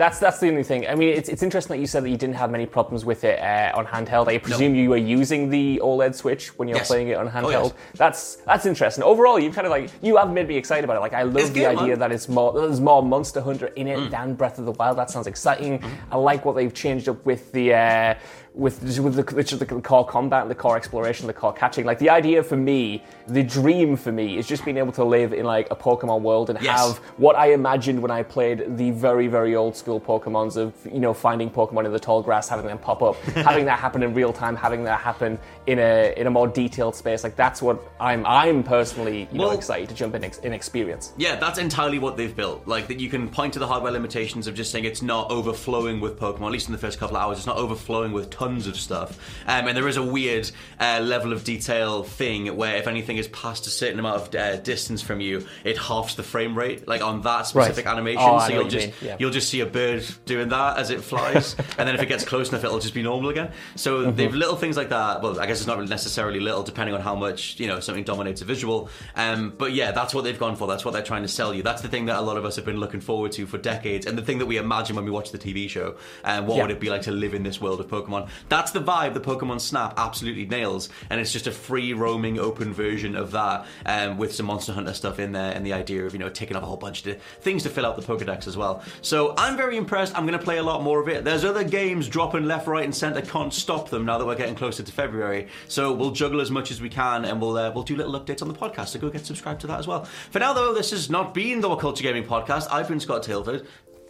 That's 0.00 0.18
that's 0.18 0.38
the 0.40 0.48
only 0.48 0.62
thing. 0.62 0.86
I 0.88 0.94
mean, 0.94 1.10
it's, 1.10 1.28
it's 1.28 1.42
interesting 1.42 1.76
that 1.76 1.80
you 1.82 1.86
said 1.86 2.02
that 2.04 2.08
you 2.08 2.16
didn't 2.16 2.36
have 2.36 2.50
many 2.50 2.64
problems 2.64 3.04
with 3.04 3.22
it 3.22 3.38
uh, 3.38 3.70
on 3.78 3.84
handheld. 3.84 4.28
I 4.28 4.38
presume 4.38 4.74
you 4.74 4.88
were 4.88 4.96
using 4.96 5.50
the 5.50 5.78
OLED 5.84 6.14
Switch 6.14 6.56
when 6.58 6.68
you 6.68 6.72
were 6.72 6.78
Yes. 6.78 6.88
playing 6.88 7.08
it 7.08 7.18
on 7.18 7.26
Oh, 7.28 7.30
handheld. 7.30 7.64
yes. 7.64 7.74
That's 7.96 8.36
that's 8.46 8.64
interesting. 8.64 9.04
Overall, 9.04 9.38
you've 9.38 9.54
kind 9.54 9.66
of 9.66 9.70
like 9.70 9.90
you 10.00 10.16
have 10.16 10.32
made 10.32 10.48
me 10.48 10.56
excited 10.56 10.84
about 10.84 10.96
it. 10.96 11.00
Like 11.00 11.12
I 11.12 11.24
love 11.24 11.36
It's 11.36 11.50
the 11.50 11.66
idea. 11.66 11.96
Mm. 11.96 11.98
that 11.98 12.12
it's 12.12 12.30
more 12.30 12.50
there's 12.54 12.80
more 12.80 13.02
Monster 13.02 13.42
Hunter 13.42 13.66
in 13.76 13.88
it 13.88 14.10
than 14.10 14.32
Breath 14.36 14.58
of 14.58 14.64
the 14.64 14.72
Wild. 14.72 14.96
That 14.96 15.10
sounds 15.10 15.26
exciting. 15.26 15.80
Mm-hmm. 15.80 16.14
I 16.14 16.16
like 16.16 16.46
what 16.46 16.56
they've 16.56 16.72
changed 16.72 17.06
up 17.10 17.22
with 17.26 17.52
the. 17.52 17.74
Uh, 17.74 18.14
with, 18.52 18.82
with 18.98 19.14
the, 19.14 19.22
the, 19.22 19.64
the 19.64 19.80
core 19.80 20.04
combat 20.06 20.48
the 20.48 20.54
core 20.54 20.76
exploration, 20.76 21.26
the 21.26 21.32
core 21.32 21.52
catching. 21.52 21.84
Like 21.86 21.98
the 22.00 22.10
idea 22.10 22.42
for 22.42 22.56
me, 22.56 23.02
the 23.28 23.42
dream 23.42 23.96
for 23.96 24.10
me 24.10 24.38
is 24.38 24.46
just 24.46 24.64
being 24.64 24.76
able 24.76 24.92
to 24.92 25.04
live 25.04 25.32
in 25.32 25.44
like 25.46 25.70
a 25.70 25.76
Pokemon 25.76 26.22
world 26.22 26.50
and 26.50 26.60
Yes. 26.60 26.78
have 26.78 26.98
what 27.18 27.36
I 27.36 27.52
imagined 27.52 28.02
when 28.02 28.10
I 28.10 28.22
played 28.24 28.76
the 28.76 28.90
very, 28.90 29.28
very 29.28 29.54
old 29.54 29.76
school 29.76 30.00
Pokemons 30.00 30.56
of, 30.56 30.74
you 30.84 30.98
know, 30.98 31.14
finding 31.14 31.48
Pokemon 31.48 31.86
in 31.86 31.92
the 31.92 32.00
tall 32.00 32.22
grass, 32.22 32.48
having 32.48 32.66
them 32.66 32.78
pop 32.78 33.02
up, 33.02 33.16
having 33.34 33.66
that 33.66 33.78
happen 33.78 34.02
in 34.02 34.14
real 34.14 34.32
time, 34.32 34.56
having 34.56 34.82
that 34.84 35.00
happen 35.00 35.38
in 35.66 35.78
a 35.78 36.12
in 36.16 36.26
a 36.26 36.30
more 36.30 36.48
detailed 36.48 36.96
space. 36.96 37.22
Like 37.22 37.36
that's 37.36 37.62
what 37.62 37.80
I'm 38.00 38.26
I'm 38.26 38.64
personally, 38.64 39.28
you 39.30 39.38
know, 39.38 39.50
excited 39.50 39.88
to 39.90 39.94
jump 39.94 40.14
in 40.16 40.24
ex- 40.24 40.38
in 40.38 40.52
experience. 40.52 41.12
Yeah, 41.16 41.36
that's 41.36 41.58
entirely 41.58 41.98
what 42.00 42.16
they've 42.16 42.34
built. 42.34 42.66
Like 42.66 42.88
that, 42.88 42.98
you 42.98 43.08
can 43.08 43.28
point 43.28 43.52
to 43.52 43.58
the 43.60 43.66
hardware 43.66 43.92
limitations 43.92 44.48
of 44.48 44.54
just 44.54 44.72
saying 44.72 44.84
it's 44.86 45.02
not 45.02 45.30
overflowing 45.30 46.00
with 46.00 46.18
Pokemon. 46.18 46.46
At 46.46 46.52
least 46.52 46.66
in 46.66 46.72
the 46.72 46.78
first 46.78 46.98
couple 46.98 47.16
of 47.16 47.22
hours, 47.22 47.38
it's 47.38 47.46
not 47.46 47.56
overflowing 47.56 48.10
with 48.12 48.30
tons 48.40 48.66
of 48.66 48.76
stuff. 48.76 49.18
Um, 49.46 49.68
and 49.68 49.76
there 49.76 49.86
is 49.86 49.98
a 49.98 50.02
weird 50.02 50.50
uh, 50.80 51.00
level 51.02 51.32
of 51.32 51.44
detail 51.44 52.02
thing 52.02 52.56
where 52.56 52.76
if 52.76 52.86
anything 52.86 53.18
is 53.18 53.28
past 53.28 53.66
a 53.66 53.70
certain 53.70 53.98
amount 53.98 54.16
of 54.16 54.34
uh, 54.34 54.56
distance 54.56 55.02
from 55.02 55.20
you, 55.20 55.46
it 55.62 55.76
halves 55.76 56.14
the 56.16 56.22
frame 56.22 56.56
rate. 56.56 56.88
Like 56.88 57.02
on 57.02 57.20
that 57.22 57.46
specific 57.46 57.84
Right. 57.84 57.92
animation, 57.92 58.22
Oh, 58.26 58.38
so 58.40 58.52
you'll 58.54 58.64
you 58.64 58.70
just 58.70 59.02
yeah. 59.02 59.16
you'll 59.18 59.30
just 59.30 59.50
see 59.50 59.60
a 59.60 59.66
bird 59.66 60.04
doing 60.24 60.48
that 60.48 60.78
as 60.78 60.88
it 60.90 61.02
flies, 61.02 61.54
and 61.78 61.86
then 61.86 61.94
if 61.94 62.00
it 62.02 62.06
gets 62.08 62.24
close 62.24 62.48
enough, 62.48 62.64
it'll 62.64 62.78
just 62.78 62.94
be 62.94 63.02
normal 63.02 63.28
again. 63.30 63.50
So 63.76 63.90
Mm-hmm. 64.00 64.16
they've 64.16 64.34
little 64.34 64.56
things 64.56 64.76
like 64.76 64.88
that. 64.88 65.20
Well, 65.22 65.38
I 65.38 65.46
guess 65.46 65.58
it's 65.58 65.66
not 65.66 65.76
really 65.76 65.90
necessarily 65.90 66.40
little, 66.40 66.62
depending 66.62 66.94
on 66.94 67.02
how 67.02 67.14
much 67.14 67.60
you 67.60 67.66
know 67.66 67.80
something 67.80 68.04
dominates 68.04 68.40
a 68.40 68.44
visual. 68.46 68.88
Um, 69.16 69.52
but 69.58 69.72
yeah, 69.72 69.90
that's 69.92 70.14
what 70.14 70.24
they've 70.24 70.38
gone 70.38 70.56
for. 70.56 70.66
That's 70.66 70.84
what 70.84 70.92
they're 70.94 71.02
trying 71.02 71.22
to 71.22 71.28
sell 71.28 71.52
you. 71.52 71.62
That's 71.62 71.82
the 71.82 71.88
thing 71.88 72.06
that 72.06 72.16
a 72.18 72.22
lot 72.22 72.36
of 72.38 72.44
us 72.46 72.56
have 72.56 72.64
been 72.64 72.78
looking 72.78 73.00
forward 73.02 73.32
to 73.32 73.46
for 73.46 73.58
decades, 73.58 74.06
and 74.06 74.16
the 74.16 74.22
thing 74.22 74.38
that 74.38 74.46
we 74.46 74.56
imagine 74.56 74.96
when 74.96 75.04
we 75.04 75.10
watch 75.10 75.30
the 75.30 75.38
TV 75.38 75.68
show. 75.68 75.96
Um, 76.24 76.46
what 76.46 76.56
Yeah. 76.56 76.62
would 76.62 76.70
it 76.70 76.80
be 76.80 76.88
like 76.88 77.02
to 77.02 77.12
live 77.12 77.34
in 77.34 77.42
this 77.42 77.60
world 77.60 77.80
of 77.80 77.88
Pokemon? 77.88 78.29
That's 78.48 78.70
the 78.70 78.80
vibe 78.80 79.14
the 79.14 79.20
Pokemon 79.20 79.60
Snap 79.60 79.94
absolutely 79.96 80.46
nails, 80.46 80.88
and 81.08 81.20
it's 81.20 81.32
just 81.32 81.46
a 81.46 81.52
free 81.52 81.92
roaming 81.92 82.38
open 82.38 82.72
version 82.72 83.16
of 83.16 83.32
that 83.32 83.66
um, 83.86 84.18
with 84.18 84.34
some 84.34 84.46
Monster 84.46 84.72
Hunter 84.72 84.94
stuff 84.94 85.18
in 85.18 85.32
there, 85.32 85.52
and 85.54 85.64
the 85.64 85.72
idea 85.72 86.04
of 86.04 86.12
you 86.12 86.18
know 86.18 86.28
taking 86.28 86.56
off 86.56 86.62
a 86.62 86.66
whole 86.66 86.76
bunch 86.76 87.06
of 87.06 87.20
things 87.40 87.62
to 87.62 87.68
fill 87.68 87.86
out 87.86 87.96
the 87.96 88.02
Pokedex 88.02 88.46
as 88.46 88.56
well. 88.56 88.82
So 89.02 89.34
I'm 89.36 89.56
very 89.56 89.76
impressed. 89.76 90.16
I'm 90.16 90.26
going 90.26 90.38
to 90.38 90.44
play 90.44 90.58
a 90.58 90.62
lot 90.62 90.82
more 90.82 91.00
of 91.00 91.08
it. 91.08 91.24
There's 91.24 91.44
other 91.44 91.64
games 91.64 92.08
dropping 92.08 92.44
left, 92.44 92.66
right, 92.66 92.84
and 92.84 92.94
centre. 92.94 93.20
Can't 93.22 93.52
stop 93.52 93.90
them 93.90 94.04
now 94.04 94.18
that 94.18 94.26
we're 94.26 94.36
getting 94.36 94.54
closer 94.54 94.82
to 94.82 94.92
February. 94.92 95.48
So 95.68 95.92
we'll 95.92 96.12
juggle 96.12 96.40
as 96.40 96.50
much 96.50 96.70
as 96.70 96.80
we 96.80 96.88
can, 96.88 97.24
and 97.24 97.40
we'll 97.40 97.56
uh, 97.56 97.70
we'll 97.72 97.84
do 97.84 97.96
little 97.96 98.18
updates 98.18 98.42
on 98.42 98.48
the 98.48 98.54
podcast. 98.54 98.88
So 98.88 98.98
go 98.98 99.10
get 99.10 99.26
subscribed 99.26 99.60
to 99.62 99.66
that 99.68 99.78
as 99.78 99.86
well. 99.86 100.04
For 100.04 100.38
now, 100.38 100.52
though, 100.52 100.74
this 100.74 100.90
has 100.90 101.10
not 101.10 101.34
been 101.34 101.60
the 101.60 101.70
Culture 101.76 102.02
Gaming 102.02 102.24
podcast. 102.24 102.68
I've 102.70 102.88
been 102.88 103.00
Scott 103.00 103.22
Telford. 103.22 103.66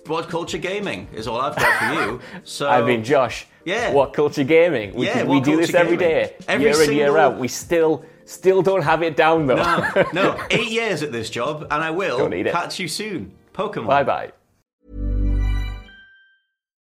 What 0.06 0.28
Culture 0.28 0.58
Gaming 0.58 1.08
is 1.12 1.26
all 1.28 1.40
I've 1.40 1.56
got 1.56 1.78
for 1.78 1.94
you. 1.94 2.20
So 2.44 2.68
I 2.68 2.82
mean, 2.82 3.04
Josh. 3.04 3.46
Yeah. 3.64 3.92
What 3.92 4.14
culture 4.14 4.42
gaming? 4.42 4.94
We, 4.94 5.06
Yeah, 5.06 5.24
we 5.24 5.38
do 5.40 5.56
this 5.56 5.70
Culture 5.70 5.84
every 5.86 5.96
Gaming. 5.98 6.26
day, 6.28 6.36
Every 6.48 6.66
year 6.70 6.82
in 6.82 6.92
year 6.94 7.18
out. 7.18 7.38
We 7.38 7.46
still 7.46 8.04
still 8.24 8.62
don't 8.62 8.82
have 8.82 9.02
it 9.02 9.16
down 9.16 9.46
though. 9.46 9.56
no, 9.56 10.06
no, 10.14 10.40
eight 10.50 10.70
years 10.70 11.02
at 11.02 11.12
this 11.12 11.28
job, 11.28 11.62
and 11.70 11.84
I 11.84 11.90
will 11.90 12.26
need 12.28 12.46
it. 12.46 12.52
catch 12.52 12.78
you 12.80 12.88
soon. 12.88 13.32
Pokemon. 13.52 13.86
bye 13.86 14.02
bye. 14.04 14.32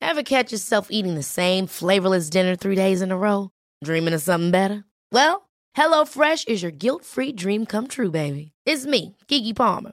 Ever 0.03 0.23
catch 0.23 0.53
yourself 0.53 0.89
eating 0.91 1.15
the 1.15 1.23
same 1.23 1.67
flavorless 1.67 2.31
dinner 2.31 2.57
three 2.57 2.75
days 2.77 3.01
in 3.03 3.11
a 3.13 3.17
row? 3.19 3.51
Dreaming 3.85 4.15
of 4.15 4.23
something 4.23 4.51
better? 4.51 4.85
Well, 5.13 5.49
HelloFresh 5.77 6.49
is 6.49 6.63
your 6.63 6.73
guilt 6.73 7.05
free 7.05 7.33
dream 7.33 7.65
come 7.67 7.87
true, 7.87 8.11
baby. 8.11 8.53
It's 8.67 8.87
me, 8.87 9.17
Keke 9.29 9.55
Palmer. 9.57 9.93